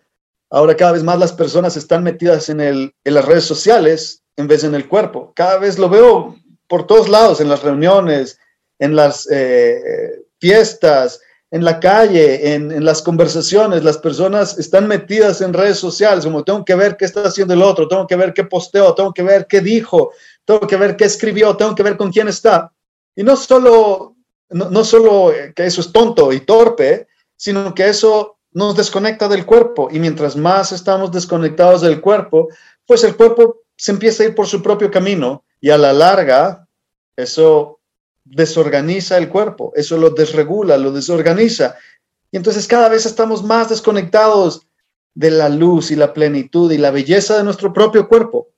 ahora 0.51 0.77
cada 0.77 0.93
vez 0.93 1.03
más 1.03 1.19
las 1.19 1.33
personas 1.33 1.77
están 1.77 2.05
metidas 2.05 2.49
en, 2.49 2.93
las 3.03 3.25
redes 3.25 3.45
sociales 3.45 4.23
en 4.37 4.47
vez 4.47 4.63
de 4.63 4.69
en 4.69 4.75
el 4.77 4.89
cuerpo. 4.89 5.33
Cada 5.35 5.59
vez 5.59 5.79
lo 5.79 5.89
veo 5.89 6.37
por 6.69 6.87
todos 6.87 7.09
lados, 7.09 7.41
en 7.41 7.49
las 7.49 7.63
reuniones, 7.63 8.39
en 8.79 8.95
las 8.95 9.29
eh, 9.31 10.23
fiestas, 10.39 11.21
en 11.51 11.65
la 11.65 11.81
calle, 11.81 12.55
en, 12.55 12.71
en, 12.71 12.85
las 12.85 13.03
conversaciones. 13.03 13.83
Las 13.83 13.99
personas 13.99 14.59
están 14.59 14.87
metidas 14.87 15.41
en 15.41 15.53
redes 15.53 15.79
sociales, 15.79 16.25
como 16.25 16.45
tengo 16.45 16.65
que 16.65 16.75
ver 16.75 16.97
qué 16.97 17.05
está 17.05 17.23
haciendo 17.23 17.55
el 17.55 17.63
otro, 17.63 17.89
tengo 17.89 18.07
que 18.07 18.17
ver 18.17 18.33
qué 18.33 18.45
posteo, 18.45 18.95
tengo 18.95 19.13
que 19.13 19.23
ver 19.23 19.47
qué 19.49 19.61
dijo, 19.61 20.13
tengo 20.45 20.61
que 20.61 20.77
ver 20.77 20.97
qué 20.97 21.05
escribió, 21.05 21.57
tengo 21.57 21.75
que 21.75 21.83
ver 21.83 21.97
con 21.97 22.11
quién 22.11 22.29
está. 22.29 22.73
Y 23.17 23.23
no 23.23 23.37
solo, 23.37 24.17
no, 24.51 24.71
no 24.71 24.85
solo 24.85 25.33
que 25.55 25.67
eso 25.67 25.81
es 25.81 25.93
tonto 25.93 26.33
y 26.33 26.41
torpe, 26.41 27.07
sino 27.37 27.75
que 27.75 27.89
eso 27.89 28.39
nos 28.53 28.77
desconecta 28.77 29.29
del 29.29 29.45
cuerpo. 29.45 29.89
Y 29.91 29.99
mientras 29.99 30.37
más 30.37 30.73
estamos 30.73 31.13
desconectados 31.13 31.83
del 31.83 32.01
cuerpo, 32.01 32.49
pues 32.87 33.05
el 33.05 33.17
cuerpo 33.17 33.63
se 33.77 33.93
empieza 33.93 34.23
a 34.23 34.27
ir 34.27 34.35
por 34.35 34.47
su 34.47 34.63
propio 34.63 34.91
camino 34.91 35.45
y 35.61 35.71
a 35.71 35.79
la 35.79 35.93
larga 35.93 36.67
eso 37.17 37.81
desorganiza 38.25 39.19
el 39.19 39.29
cuerpo, 39.29 39.73
eso 39.77 39.97
lo 39.99 40.11
desregula, 40.11 40.77
lo 40.77 40.93
desorganiza. 40.93 41.77
Y 42.31 42.37
entonces 42.37 42.67
cada 42.67 42.89
vez 42.89 43.07
estamos 43.07 43.43
más 43.43 43.69
desconectados 43.69 44.67
de 45.15 45.31
la 45.31 45.49
luz 45.49 45.91
y 45.91 45.97
la 45.97 46.13
plenitud 46.13 46.73
y 46.73 46.79
la 46.79 46.91
belleza 46.91 47.37
de 47.37 47.45
nuestro 47.45 47.73
propio 47.73 48.09
cuerpo. 48.09 48.49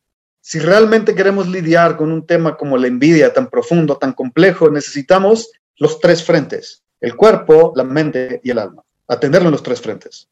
Si 0.48 0.60
realmente 0.60 1.16
queremos 1.16 1.48
lidiar 1.48 1.96
con 1.96 2.12
un 2.12 2.24
tema 2.24 2.56
como 2.56 2.78
la 2.78 2.86
envidia 2.86 3.32
tan 3.32 3.50
profundo, 3.50 3.96
tan 3.96 4.12
complejo, 4.12 4.70
necesitamos 4.70 5.50
los 5.74 5.98
tres 5.98 6.22
frentes, 6.22 6.84
el 7.00 7.16
cuerpo, 7.16 7.72
la 7.74 7.82
mente 7.82 8.40
y 8.44 8.50
el 8.50 8.60
alma. 8.60 8.84
Atenderlo 9.08 9.48
en 9.48 9.52
los 9.52 9.64
tres 9.64 9.80
frentes. 9.80 10.28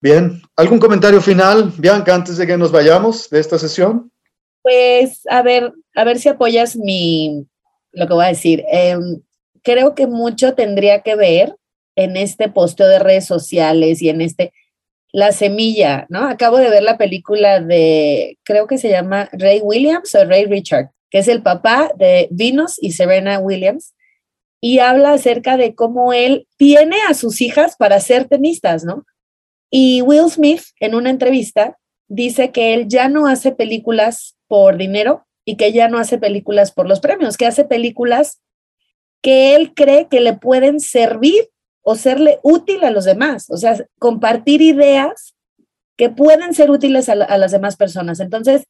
Bien, 0.00 0.40
¿algún 0.54 0.78
comentario 0.78 1.20
final, 1.20 1.72
Bianca, 1.78 2.14
antes 2.14 2.36
de 2.36 2.46
que 2.46 2.56
nos 2.56 2.70
vayamos 2.70 3.28
de 3.28 3.40
esta 3.40 3.58
sesión? 3.58 4.12
Pues, 4.62 5.22
a 5.28 5.42
ver, 5.42 5.72
a 5.96 6.04
ver 6.04 6.20
si 6.20 6.28
apoyas 6.28 6.76
mi, 6.76 7.44
lo 7.90 8.06
que 8.06 8.14
voy 8.14 8.24
a 8.24 8.28
decir. 8.28 8.62
Em, 8.70 9.20
creo 9.64 9.96
que 9.96 10.06
mucho 10.06 10.54
tendría 10.54 11.02
que 11.02 11.16
ver 11.16 11.56
en 11.96 12.16
este 12.16 12.48
posteo 12.48 12.86
de 12.86 13.00
redes 13.00 13.24
sociales 13.24 14.00
y 14.00 14.10
en 14.10 14.20
este, 14.20 14.52
la 15.16 15.32
semilla, 15.32 16.04
¿no? 16.10 16.28
Acabo 16.28 16.58
de 16.58 16.68
ver 16.68 16.82
la 16.82 16.98
película 16.98 17.58
de, 17.58 18.36
creo 18.42 18.66
que 18.66 18.76
se 18.76 18.90
llama 18.90 19.30
Ray 19.32 19.62
Williams 19.62 20.14
o 20.14 20.22
Ray 20.26 20.44
Richard, 20.44 20.90
que 21.08 21.16
es 21.16 21.28
el 21.28 21.42
papá 21.42 21.90
de 21.96 22.28
Venus 22.30 22.76
y 22.78 22.92
Serena 22.92 23.38
Williams, 23.38 23.94
y 24.60 24.80
habla 24.80 25.14
acerca 25.14 25.56
de 25.56 25.74
cómo 25.74 26.12
él 26.12 26.46
tiene 26.58 26.98
a 27.08 27.14
sus 27.14 27.40
hijas 27.40 27.76
para 27.78 27.98
ser 28.00 28.28
tenistas, 28.28 28.84
¿no? 28.84 29.06
Y 29.70 30.02
Will 30.02 30.28
Smith, 30.28 30.64
en 30.80 30.94
una 30.94 31.08
entrevista, 31.08 31.78
dice 32.08 32.50
que 32.50 32.74
él 32.74 32.86
ya 32.86 33.08
no 33.08 33.26
hace 33.26 33.52
películas 33.52 34.36
por 34.48 34.76
dinero 34.76 35.26
y 35.46 35.56
que 35.56 35.72
ya 35.72 35.88
no 35.88 35.96
hace 35.96 36.18
películas 36.18 36.72
por 36.72 36.86
los 36.86 37.00
premios, 37.00 37.38
que 37.38 37.46
hace 37.46 37.64
películas 37.64 38.42
que 39.22 39.56
él 39.56 39.72
cree 39.72 40.08
que 40.08 40.20
le 40.20 40.34
pueden 40.34 40.78
servir 40.78 41.48
o 41.88 41.94
serle 41.94 42.40
útil 42.42 42.82
a 42.82 42.90
los 42.90 43.04
demás, 43.04 43.48
o 43.48 43.56
sea, 43.56 43.76
compartir 44.00 44.60
ideas 44.60 45.36
que 45.96 46.10
pueden 46.10 46.52
ser 46.52 46.68
útiles 46.72 47.08
a, 47.08 47.14
las 47.14 47.52
demás 47.52 47.76
personas. 47.76 48.18
Entonces, 48.18 48.64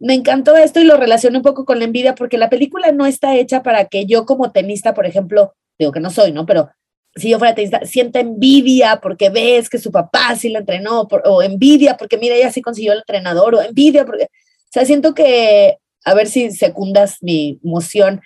me 0.00 0.14
encantó 0.14 0.56
esto 0.56 0.80
y 0.80 0.84
lo 0.84 0.96
relaciono 0.96 1.38
un 1.38 1.44
poco 1.44 1.64
con 1.64 1.78
la 1.78 1.84
envidia 1.84 2.16
porque 2.16 2.36
la 2.36 2.50
película 2.50 2.90
no 2.90 3.06
está 3.06 3.36
hecha 3.36 3.62
para 3.62 3.84
que 3.84 4.06
yo 4.06 4.26
como 4.26 4.50
tenista, 4.50 4.92
por 4.92 5.06
ejemplo, 5.06 5.54
digo 5.78 5.92
que 5.92 6.00
no 6.00 6.10
soy, 6.10 6.32
¿no? 6.32 6.46
Pero 6.46 6.68
si 7.14 7.30
yo 7.30 7.38
fuera 7.38 7.54
tenista, 7.54 7.86
sienta 7.86 8.18
envidia 8.18 8.98
porque 9.00 9.30
ves 9.30 9.70
que 9.70 9.78
su 9.78 9.92
papá 9.92 10.34
sí 10.34 10.48
la 10.48 10.58
entrenó, 10.58 11.02
o 11.26 11.42
envidia 11.42 11.96
porque 11.96 12.18
mira, 12.18 12.34
ella 12.34 12.50
sí 12.50 12.60
consiguió 12.60 12.92
el 12.92 12.98
entrenador, 12.98 13.54
o 13.54 13.62
envidia 13.62 14.04
porque, 14.04 14.24
o 14.24 14.72
sea, 14.72 14.84
siento 14.84 15.14
que, 15.14 15.78
a 16.04 16.12
ver 16.12 16.26
si 16.26 16.50
secundas 16.50 17.18
mi 17.20 17.60
emoción, 17.62 18.20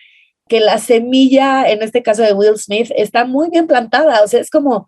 que 0.53 0.61
la 0.61 0.77
semilla, 0.77 1.65
en 1.71 1.83
este 1.83 2.03
caso 2.03 2.21
de 2.21 2.35
Will 2.35 2.59
Smith, 2.59 2.91
está 2.95 3.25
muy 3.25 3.49
bien 3.49 3.67
plantada, 3.67 4.23
o 4.23 4.29
sea, 4.29 4.39
es 4.39 4.51
como, 4.51 4.87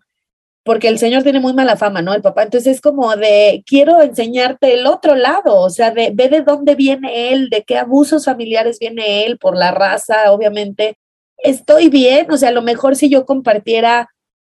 porque 0.63 0.87
el 0.87 0.99
señor 0.99 1.23
tiene 1.23 1.39
muy 1.39 1.53
mala 1.53 1.75
fama, 1.75 2.03
¿no? 2.03 2.13
El 2.13 2.21
papá, 2.21 2.43
entonces 2.43 2.75
es 2.75 2.81
como 2.81 3.15
de, 3.15 3.63
quiero 3.65 3.99
enseñarte 4.03 4.75
el 4.75 4.85
otro 4.85 5.15
lado, 5.15 5.59
o 5.59 5.71
sea, 5.71 5.89
de, 5.89 6.11
ve 6.13 6.29
de 6.29 6.43
dónde 6.43 6.75
viene 6.75 7.33
él, 7.33 7.49
de 7.49 7.63
qué 7.63 7.79
abusos 7.79 8.25
familiares 8.25 8.77
viene 8.77 9.25
él, 9.25 9.39
por 9.39 9.57
la 9.57 9.71
raza, 9.71 10.31
obviamente, 10.31 10.99
estoy 11.39 11.89
bien, 11.89 12.29
o 12.29 12.37
sea, 12.37 12.49
a 12.49 12.51
lo 12.51 12.61
mejor 12.61 12.95
si 12.95 13.09
yo 13.09 13.25
compartiera, 13.25 14.09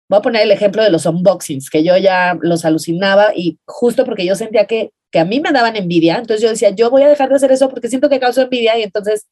voy 0.10 0.20
a 0.20 0.22
poner 0.22 0.44
el 0.44 0.52
ejemplo 0.52 0.84
de 0.84 0.92
los 0.92 1.08
unboxings, 1.08 1.72
que 1.72 1.84
yo 1.84 1.98
ya 1.98 2.38
los 2.40 2.66
alucinaba 2.66 3.32
y 3.36 3.58
justo 3.66 4.06
porque 4.06 4.28
yo 4.28 4.36
sentía 4.36 4.68
que, 4.68 4.92
que 5.10 5.18
a 5.18 5.26
mí 5.26 5.40
me 5.40 5.52
daban 5.54 5.76
envidia, 5.76 6.18
entonces 6.18 6.44
yo 6.44 6.50
decía, 6.50 6.70
yo 6.70 6.92
voy 6.92 7.02
a 7.02 7.10
dejar 7.10 7.30
de 7.30 7.36
hacer 7.38 7.52
eso 7.52 7.68
porque 7.68 7.88
siento 7.88 8.10
que 8.10 8.20
causa 8.20 8.44
envidia 8.44 8.78
y 8.78 8.84
entonces 8.84 9.26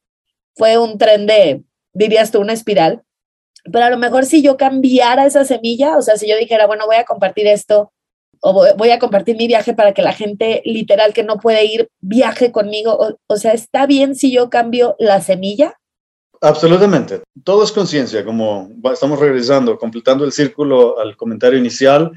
fue 0.57 0.79
un 0.79 0.97
tren 0.97 1.27
de, 1.27 1.63
dirías 1.97 2.31
tú, 2.31 2.39
una 2.39 2.53
espiral. 2.53 3.03
Pero 3.63 3.85
a 3.85 3.89
lo 3.89 3.97
mejor 3.97 4.25
si 4.25 4.41
yo 4.41 4.55
cambiara 4.55 5.25
esa 5.25 5.43
semilla, 5.43 5.97
o 5.97 6.01
sea, 6.01 6.17
si 6.17 6.29
yo 6.29 6.37
dijera, 6.37 6.67
bueno, 6.67 6.85
voy 6.85 6.95
a 6.95 7.05
compartir 7.05 7.47
esto 7.47 7.91
o 8.39 8.53
voy, 8.77 8.91
a 8.91 8.99
compartir 8.99 9.35
mi 9.35 9.47
viaje 9.47 9.73
para 9.73 9.93
que 9.93 10.03
la 10.03 10.13
gente 10.13 10.61
literal 10.63 11.11
que 11.13 11.23
no 11.23 11.37
puede 11.37 11.65
ir 11.65 11.89
viaje 12.01 12.51
conmigo, 12.51 13.15
o 13.25 13.37
sea, 13.37 13.53
¿está 13.53 13.87
bien 13.87 14.15
si 14.15 14.31
yo 14.31 14.49
cambio 14.49 14.95
la 14.99 15.21
semilla? 15.21 15.79
Absolutamente. 16.41 17.23
Todo 17.43 17.63
es 17.63 17.71
conciencia, 17.71 18.23
como 18.23 18.69
estamos 18.93 19.19
regresando, 19.19 19.77
completando 19.79 20.23
el 20.23 20.31
círculo 20.31 20.99
al 20.99 21.17
comentario 21.17 21.57
inicial. 21.57 22.11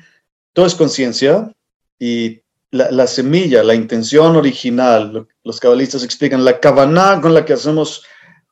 Todo 0.52 0.66
es 0.66 0.74
conciencia 0.74 1.50
y 1.98 2.42
la, 2.70 3.06
semilla, 3.06 3.64
la 3.64 3.74
intención 3.74 4.36
original, 4.36 5.26
los 5.42 5.58
cabalistas 5.58 6.04
explican, 6.04 6.44
la 6.44 6.60
cabana 6.60 7.18
con 7.20 7.34
la 7.34 7.44
que 7.44 7.54
hacemos 7.54 8.04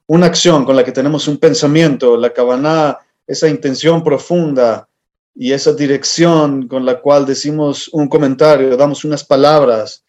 una 0.09 0.27
acción, 0.27 0.64
con 0.64 0.75
la 0.75 0.85
que 0.85 0.92
tenemos 0.92 1.29
un 1.29 1.37
pensamiento, 1.37 2.16
la 2.16 2.33
cabana, 2.33 2.99
esa 3.27 3.47
intención 3.47 4.03
profunda 4.03 4.88
y 5.35 5.53
esa 5.53 5.75
dirección 5.75 6.66
con 6.66 6.85
la 6.85 7.01
cual 7.01 7.27
decimos 7.27 7.88
un 7.92 8.09
comentario, 8.09 8.77
damos 8.77 9.05
unas 9.05 9.23
palabras, 9.23 10.05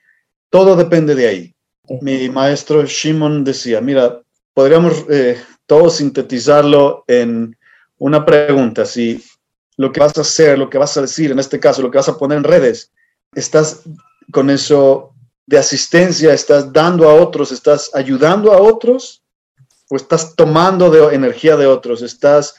todo 0.49 0.75
depende 0.75 1.15
de 1.15 1.27
ahí. 1.27 1.53
Mi 2.01 2.29
maestro 2.29 2.85
Shimon 2.85 3.43
decía, 3.43 3.81
mira, 3.81 4.21
podríamos 4.53 5.05
eh, 5.09 5.37
todo 5.65 5.89
sintetizarlo 5.89 7.03
en 7.07 7.57
una 7.97 8.25
pregunta. 8.25 8.85
Si 8.85 9.21
lo 9.75 9.91
que 9.91 9.99
vas 9.99 10.17
a 10.17 10.21
hacer, 10.21 10.57
lo 10.57 10.69
que 10.69 10.77
vas 10.77 10.95
a 10.95 11.01
decir, 11.01 11.31
en 11.31 11.39
este 11.39 11.59
caso, 11.59 11.81
lo 11.81 11.91
que 11.91 11.97
vas 11.97 12.09
a 12.09 12.17
poner 12.17 12.37
en 12.37 12.43
redes, 12.45 12.91
estás 13.33 13.81
con 14.31 14.49
eso 14.49 15.13
de 15.45 15.57
asistencia, 15.57 16.33
estás 16.33 16.71
dando 16.71 17.09
a 17.09 17.15
otros, 17.15 17.51
estás 17.51 17.91
ayudando 17.93 18.53
a 18.53 18.61
otros, 18.61 19.23
o 19.89 19.95
estás 19.95 20.35
tomando 20.35 21.11
energía 21.11 21.57
de 21.57 21.67
otros, 21.67 22.01
estás 22.01 22.55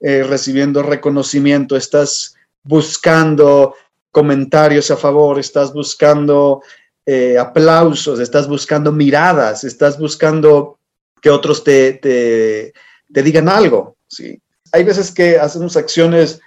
eh, 0.00 0.22
recibiendo 0.22 0.82
reconocimiento, 0.82 1.76
estás 1.76 2.34
buscando 2.62 3.74
comentarios 4.10 4.90
a 4.90 4.96
favor, 4.96 5.38
estás 5.38 5.72
buscando 5.72 6.62
eh, 7.06 7.36
aplausos, 7.38 8.20
estás 8.20 8.46
buscando 8.46 8.92
miradas, 8.92 9.64
estás 9.64 9.98
buscando 9.98 10.78
que 11.20 11.30
otros 11.30 11.64
te, 11.64 11.94
te, 11.94 12.72
te 13.12 13.22
digan 13.22 13.48
algo. 13.48 13.96
¿sí? 14.06 14.40
Hay 14.72 14.84
veces 14.84 15.10
que 15.10 15.38
hacemos 15.38 15.76
acciones 15.76 16.40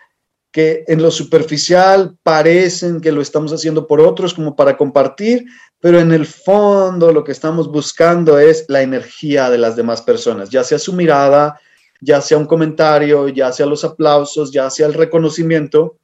que 0.51 0.83
en 0.87 1.01
lo 1.01 1.11
superficial 1.11 2.17
parecen 2.23 3.01
que 3.01 3.11
lo 3.11 3.21
estamos 3.21 3.51
haciendo 3.53 3.85
por 3.85 4.01
otros 4.01 4.33
como 4.33 4.55
para 4.55 4.77
compartir, 4.77 5.45
pero 5.79 5.99
en 5.99 6.11
el 6.11 6.25
fondo 6.25 7.11
lo 7.11 7.23
que 7.23 7.31
estamos 7.31 7.71
buscando 7.71 8.39
es 8.39 8.65
la 8.67 8.81
energía 8.81 9.49
de 9.49 9.57
las 9.57 9.75
demás 9.75 10.01
personas, 10.01 10.49
ya 10.49 10.63
sea 10.63 10.79
su 10.79 10.93
mirada, 10.93 11.59
ya 12.01 12.21
sea 12.21 12.37
un 12.37 12.45
comentario, 12.45 13.27
ya 13.29 13.51
sea 13.51 13.65
los 13.65 13.83
aplausos, 13.83 14.51
ya 14.51 14.69
sea 14.69 14.87
el 14.87 14.93
reconocimiento. 14.93 15.97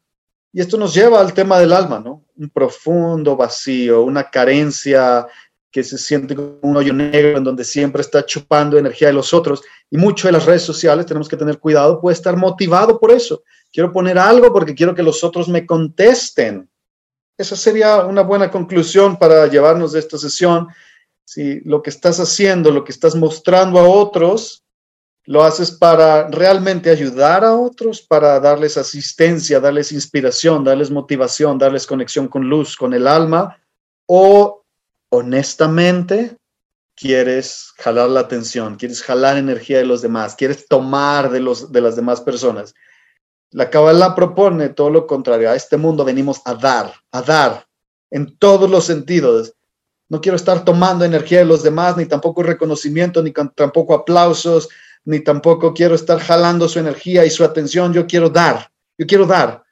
Y 0.52 0.62
esto 0.62 0.78
nos 0.78 0.94
lleva 0.94 1.20
al 1.20 1.34
tema 1.34 1.60
del 1.60 1.74
alma, 1.74 2.00
¿no? 2.00 2.24
Un 2.38 2.50
profundo 2.50 3.36
vacío, 3.36 4.04
una 4.04 4.30
carencia 4.30 5.28
que 5.72 5.84
se 5.84 5.98
siente 5.98 6.36
como 6.36 6.60
un 6.62 6.78
hoyo 6.78 6.94
negro 6.94 7.40
en 7.40 7.44
donde 7.44 7.64
siempre 7.64 8.02
está 8.02 8.24
chupando 8.24 8.78
energía 8.78 9.08
de 9.08 9.16
los 9.16 9.34
otros. 9.34 9.64
Y 9.90 9.98
mucho 9.98 10.28
de 10.28 10.34
las 10.34 10.46
redes 10.46 10.62
sociales, 10.62 11.08
tenemos 11.08 11.28
que 11.28 11.36
tener 11.36 11.58
cuidado, 11.58 12.00
puede 12.00 12.14
estar 12.14 12.38
motivado 12.38 13.00
por 13.00 13.12
eso. 13.12 13.42
Quiero 13.72 13.92
poner 13.92 14.20
algo 14.20 14.54
porque 14.54 14.76
quiero 14.76 14.94
que 14.94 15.02
los 15.02 15.24
otros 15.24 15.50
me 15.50 15.66
contesten. 15.66 16.70
Esa 17.38 17.56
sería 17.56 18.06
una 18.06 18.22
buena 18.22 18.52
conclusión 18.52 19.18
para 19.18 19.48
llevarnos 19.48 19.94
de 19.94 20.00
esta 20.00 20.18
sesión. 20.18 20.68
Si 21.26 21.62
lo 21.62 21.82
que 21.82 21.90
estás 21.90 22.20
haciendo, 22.20 22.72
lo 22.72 22.84
que 22.84 22.92
estás 22.92 23.16
mostrando 23.16 23.80
a 23.80 23.88
otros, 23.88 24.64
lo 25.26 25.44
haces 25.44 25.72
para 25.72 26.28
realmente 26.30 26.90
ayudar 26.90 27.46
a 27.46 27.56
otros, 27.56 28.02
para 28.02 28.40
darles 28.40 28.78
asistencia, 28.78 29.60
darles 29.60 29.92
inspiración, 29.92 30.64
darles 30.64 30.92
motivación, 30.92 31.58
darles 31.58 31.88
conexión 31.88 32.28
con 32.28 32.50
luz, 32.50 32.76
con 32.76 32.94
el 32.94 33.08
alma, 33.08 33.58
o 34.06 34.64
honestamente 35.10 36.38
quieres 36.96 37.74
jalar 37.78 38.10
la 38.10 38.22
atención, 38.22 38.76
quieres 38.76 39.02
jalar 39.02 39.38
energía 39.38 39.78
de 39.78 39.86
los 39.86 40.02
demás, 40.02 40.36
quieres 40.36 40.68
tomar 40.68 41.32
de, 41.32 41.40
los, 41.40 41.72
de 41.72 41.82
las 41.82 41.96
demás 41.96 42.22
personas. 42.22 42.74
La 43.54 43.70
Kabbalah 43.70 44.16
propone 44.16 44.70
todo 44.70 44.90
lo 44.90 45.08
contrario. 45.08 45.50
A 45.50 45.56
este 45.56 45.78
mundo 45.78 46.04
venimos 46.04 46.42
a 46.46 46.56
dar, 46.56 46.94
a 47.12 47.22
dar 47.22 47.66
en 48.12 48.38
todos 48.38 48.70
los 48.70 48.86
sentidos. 48.86 49.54
No 50.10 50.22
quiero 50.22 50.36
estar 50.36 50.66
tomando 50.66 51.06
energía 51.06 51.40
de 51.40 51.46
los 51.46 51.64
demás, 51.64 51.96
ni 51.96 52.06
tampoco 52.06 52.44
reconocimiento, 52.44 53.24
ni 53.24 53.32
tampoco 53.32 53.94
aplausos, 53.94 54.70
ni 55.06 55.20
tampoco 55.20 55.74
quiero 55.74 55.96
estar 55.96 56.20
jalando 56.20 56.68
su 56.68 56.80
energía 56.80 57.26
y 57.26 57.30
su 57.30 57.44
atención. 57.44 57.94
Yo 57.94 58.06
quiero 58.08 58.30
dar, 58.30 58.72
yo 58.98 59.06
quiero 59.08 59.26
dar 59.26 59.64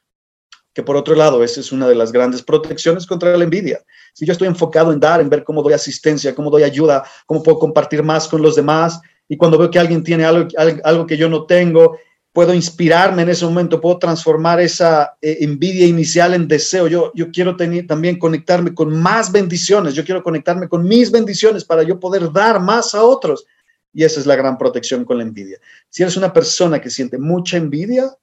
que 0.74 0.84
por 0.84 0.96
otro 0.96 1.16
lado, 1.16 1.44
esa 1.44 1.60
es 1.60 1.72
una 1.72 1.88
de 1.88 1.96
las 1.96 2.12
grandes 2.12 2.42
protecciones 2.42 3.06
contra 3.06 3.36
la 3.36 3.44
envidia. 3.44 3.82
Si 4.14 4.26
yo 4.26 4.32
estoy 4.32 4.48
enfocado 4.48 4.94
en 4.94 5.00
dar, 5.00 5.20
en 5.20 5.30
ver 5.30 5.44
cómo 5.44 5.62
doy 5.62 5.74
asistencia, 5.74 6.34
cómo 6.34 6.50
doy 6.50 6.64
ayuda, 6.64 7.04
cómo 7.26 7.44
puedo 7.44 7.60
compartir 7.60 8.04
más 8.04 8.28
con 8.28 8.42
los 8.42 8.56
demás, 8.56 9.02
y 9.28 9.38
cuando 9.38 9.58
veo 9.58 9.70
que 9.70 9.80
alguien 9.80 10.04
tiene 10.04 10.26
algo, 10.26 10.48
algo 10.84 11.06
que 11.06 11.18
yo 11.18 11.30
no 11.30 11.46
tengo, 11.46 11.98
puedo 12.34 12.54
inspirarme 12.54 13.24
en 13.24 13.30
ese 13.30 13.46
momento, 13.46 13.82
puedo 13.82 13.98
transformar 13.98 14.60
esa 14.60 15.18
eh, 15.22 15.38
envidia 15.42 15.86
inicial 15.86 16.34
en 16.34 16.48
deseo. 16.48 16.88
Yo, 16.88 17.12
yo 17.14 17.30
quiero 17.32 17.56
tener, 17.56 17.88
también 17.88 18.18
conectarme 18.18 18.74
con 18.74 18.96
más 19.02 19.32
bendiciones, 19.32 19.94
yo 19.94 20.06
quiero 20.06 20.24
conectarme 20.24 20.70
con 20.70 20.88
mis 20.88 21.12
bendiciones 21.12 21.66
para 21.66 21.84
yo 21.84 22.00
poder 22.00 22.32
dar 22.32 22.62
más 22.62 22.96
a 22.96 23.04
otros. 23.04 23.46
Y 23.94 24.06
esa 24.06 24.22
es 24.22 24.26
la 24.26 24.38
gran 24.38 24.58
protección 24.58 25.04
con 25.04 25.18
la 25.18 25.24
envidia. 25.24 25.60
Si 25.90 26.02
eres 26.04 26.16
una 26.16 26.32
persona 26.32 26.80
que 26.80 26.90
siente 26.90 27.18
mucha 27.18 27.58
envidia, 27.58 28.16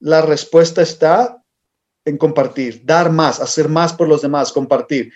la 0.00 0.20
respuesta 0.20 0.82
está 0.82 1.42
en 2.04 2.18
compartir, 2.18 2.82
dar 2.84 3.10
más, 3.10 3.40
hacer 3.40 3.68
más 3.68 3.92
por 3.94 4.08
los 4.08 4.22
demás, 4.22 4.52
compartir. 4.52 5.12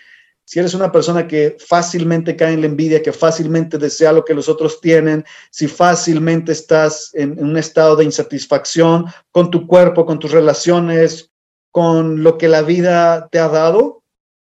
Si 0.53 0.59
eres 0.59 0.75
una 0.75 0.91
persona 0.91 1.27
que 1.27 1.57
fácilmente 1.57 2.35
cae 2.35 2.53
en 2.53 2.61
la 2.61 2.67
envidia, 2.67 3.01
que 3.01 3.11
fácilmente 3.11 3.79
desea 3.79 4.11
lo 4.11 4.23
que 4.23 4.35
los 4.35 4.47
otros 4.47 4.79
tienen, 4.81 5.25
si 5.49 5.67
fácilmente 5.67 6.51
estás 6.51 7.09
en, 7.13 7.43
un 7.43 7.57
estado 7.57 7.95
de 7.95 8.03
insatisfacción 8.03 9.07
con 9.31 9.49
tu 9.49 9.65
cuerpo, 9.65 10.05
con 10.05 10.19
tus 10.19 10.29
relaciones, 10.29 11.31
con 11.71 12.21
lo 12.21 12.37
que 12.37 12.49
la 12.49 12.61
vida 12.61 13.29
te 13.31 13.39
ha 13.39 13.47
dado, 13.47 14.03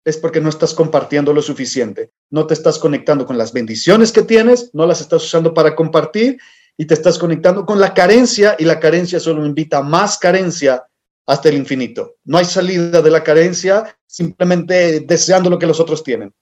es 0.05 0.17
porque 0.17 0.41
no 0.41 0.51
estás 0.51 0.73
compartiendo 0.73 1.33
lo 1.33 1.43
suficiente. 1.43 2.13
No 2.31 2.47
te 2.47 2.55
estás 2.55 2.79
conectando 2.79 3.27
con 3.27 3.37
las 3.37 3.53
bendiciones 3.53 4.13
que 4.13 4.23
tienes, 4.23 4.71
no 4.75 4.87
las 4.87 5.01
estás 5.01 5.25
usando 5.25 5.53
para 5.53 5.75
compartir 5.75 6.39
y 6.77 6.85
te 6.85 6.95
estás 6.95 7.19
conectando 7.19 7.67
con 7.67 7.81
la 7.81 7.93
carencia 7.93 8.55
y 8.57 8.65
la 8.67 8.79
carencia 8.79 9.19
solo 9.19 9.45
invita 9.45 9.79
a 9.79 9.83
más 9.83 10.17
carencia 10.17 10.88
hasta 11.29 11.51
el 11.51 11.57
infinito. 11.57 12.17
No 12.25 12.39
hay 12.39 12.47
salida 12.47 13.03
de 13.03 13.11
la 13.11 13.23
carencia 13.23 13.95
simplemente 14.07 15.01
deseando 15.01 15.51
lo 15.51 15.59
que 15.59 15.67
los 15.67 15.79
otros 15.79 16.03
tienen. 16.03 16.33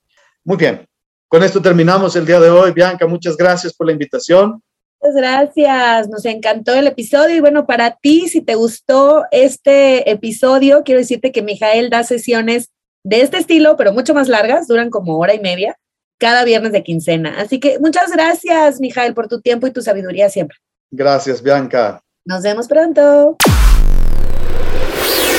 Muy 0.45 0.57
bien, 0.57 0.87
con 1.26 1.43
esto 1.43 1.61
terminamos 1.61 2.14
el 2.14 2.24
día 2.24 2.39
de 2.39 2.49
hoy. 2.49 2.70
Bianca, 2.70 3.05
muchas 3.09 3.37
gracias 3.37 3.74
por 3.74 3.89
la 3.89 3.93
invitación. 3.93 4.62
Muchas 5.03 5.16
gracias, 5.16 6.09
nos 6.09 6.24
encantó 6.24 6.72
el 6.72 6.87
episodio 6.87 7.34
y 7.34 7.41
bueno, 7.41 7.66
para 7.66 7.97
ti, 7.97 8.28
si 8.28 8.41
te 8.41 8.55
gustó 8.55 9.24
este 9.32 10.09
episodio, 10.09 10.84
quiero 10.84 11.01
decirte 11.01 11.32
que 11.32 11.43
Mijael 11.43 11.91
da 11.91 12.05
sesiones 12.05 12.70
de 13.05 13.22
este 13.22 13.39
estilo, 13.39 13.76
pero 13.76 13.93
mucho 13.93 14.14
más 14.14 14.28
largas, 14.28 14.68
duran 14.68 14.91
como 14.91 15.18
hora 15.18 15.34
y 15.34 15.41
media, 15.41 15.76
cada 16.18 16.45
viernes 16.45 16.70
de 16.70 16.84
quincena. 16.84 17.41
Así 17.41 17.59
que 17.59 17.80
muchas 17.80 18.12
gracias, 18.12 18.80
Mijael, 18.80 19.14
por 19.14 19.26
tu 19.26 19.41
tiempo 19.41 19.66
y 19.66 19.72
tu 19.72 19.82
sabiduría 19.82 20.30
siempre. 20.30 20.57
Gracias, 20.93 21.43
Bianca. 21.43 22.01
Nos 22.24 22.43
vemos 22.43 22.68
pronto. 22.68 23.37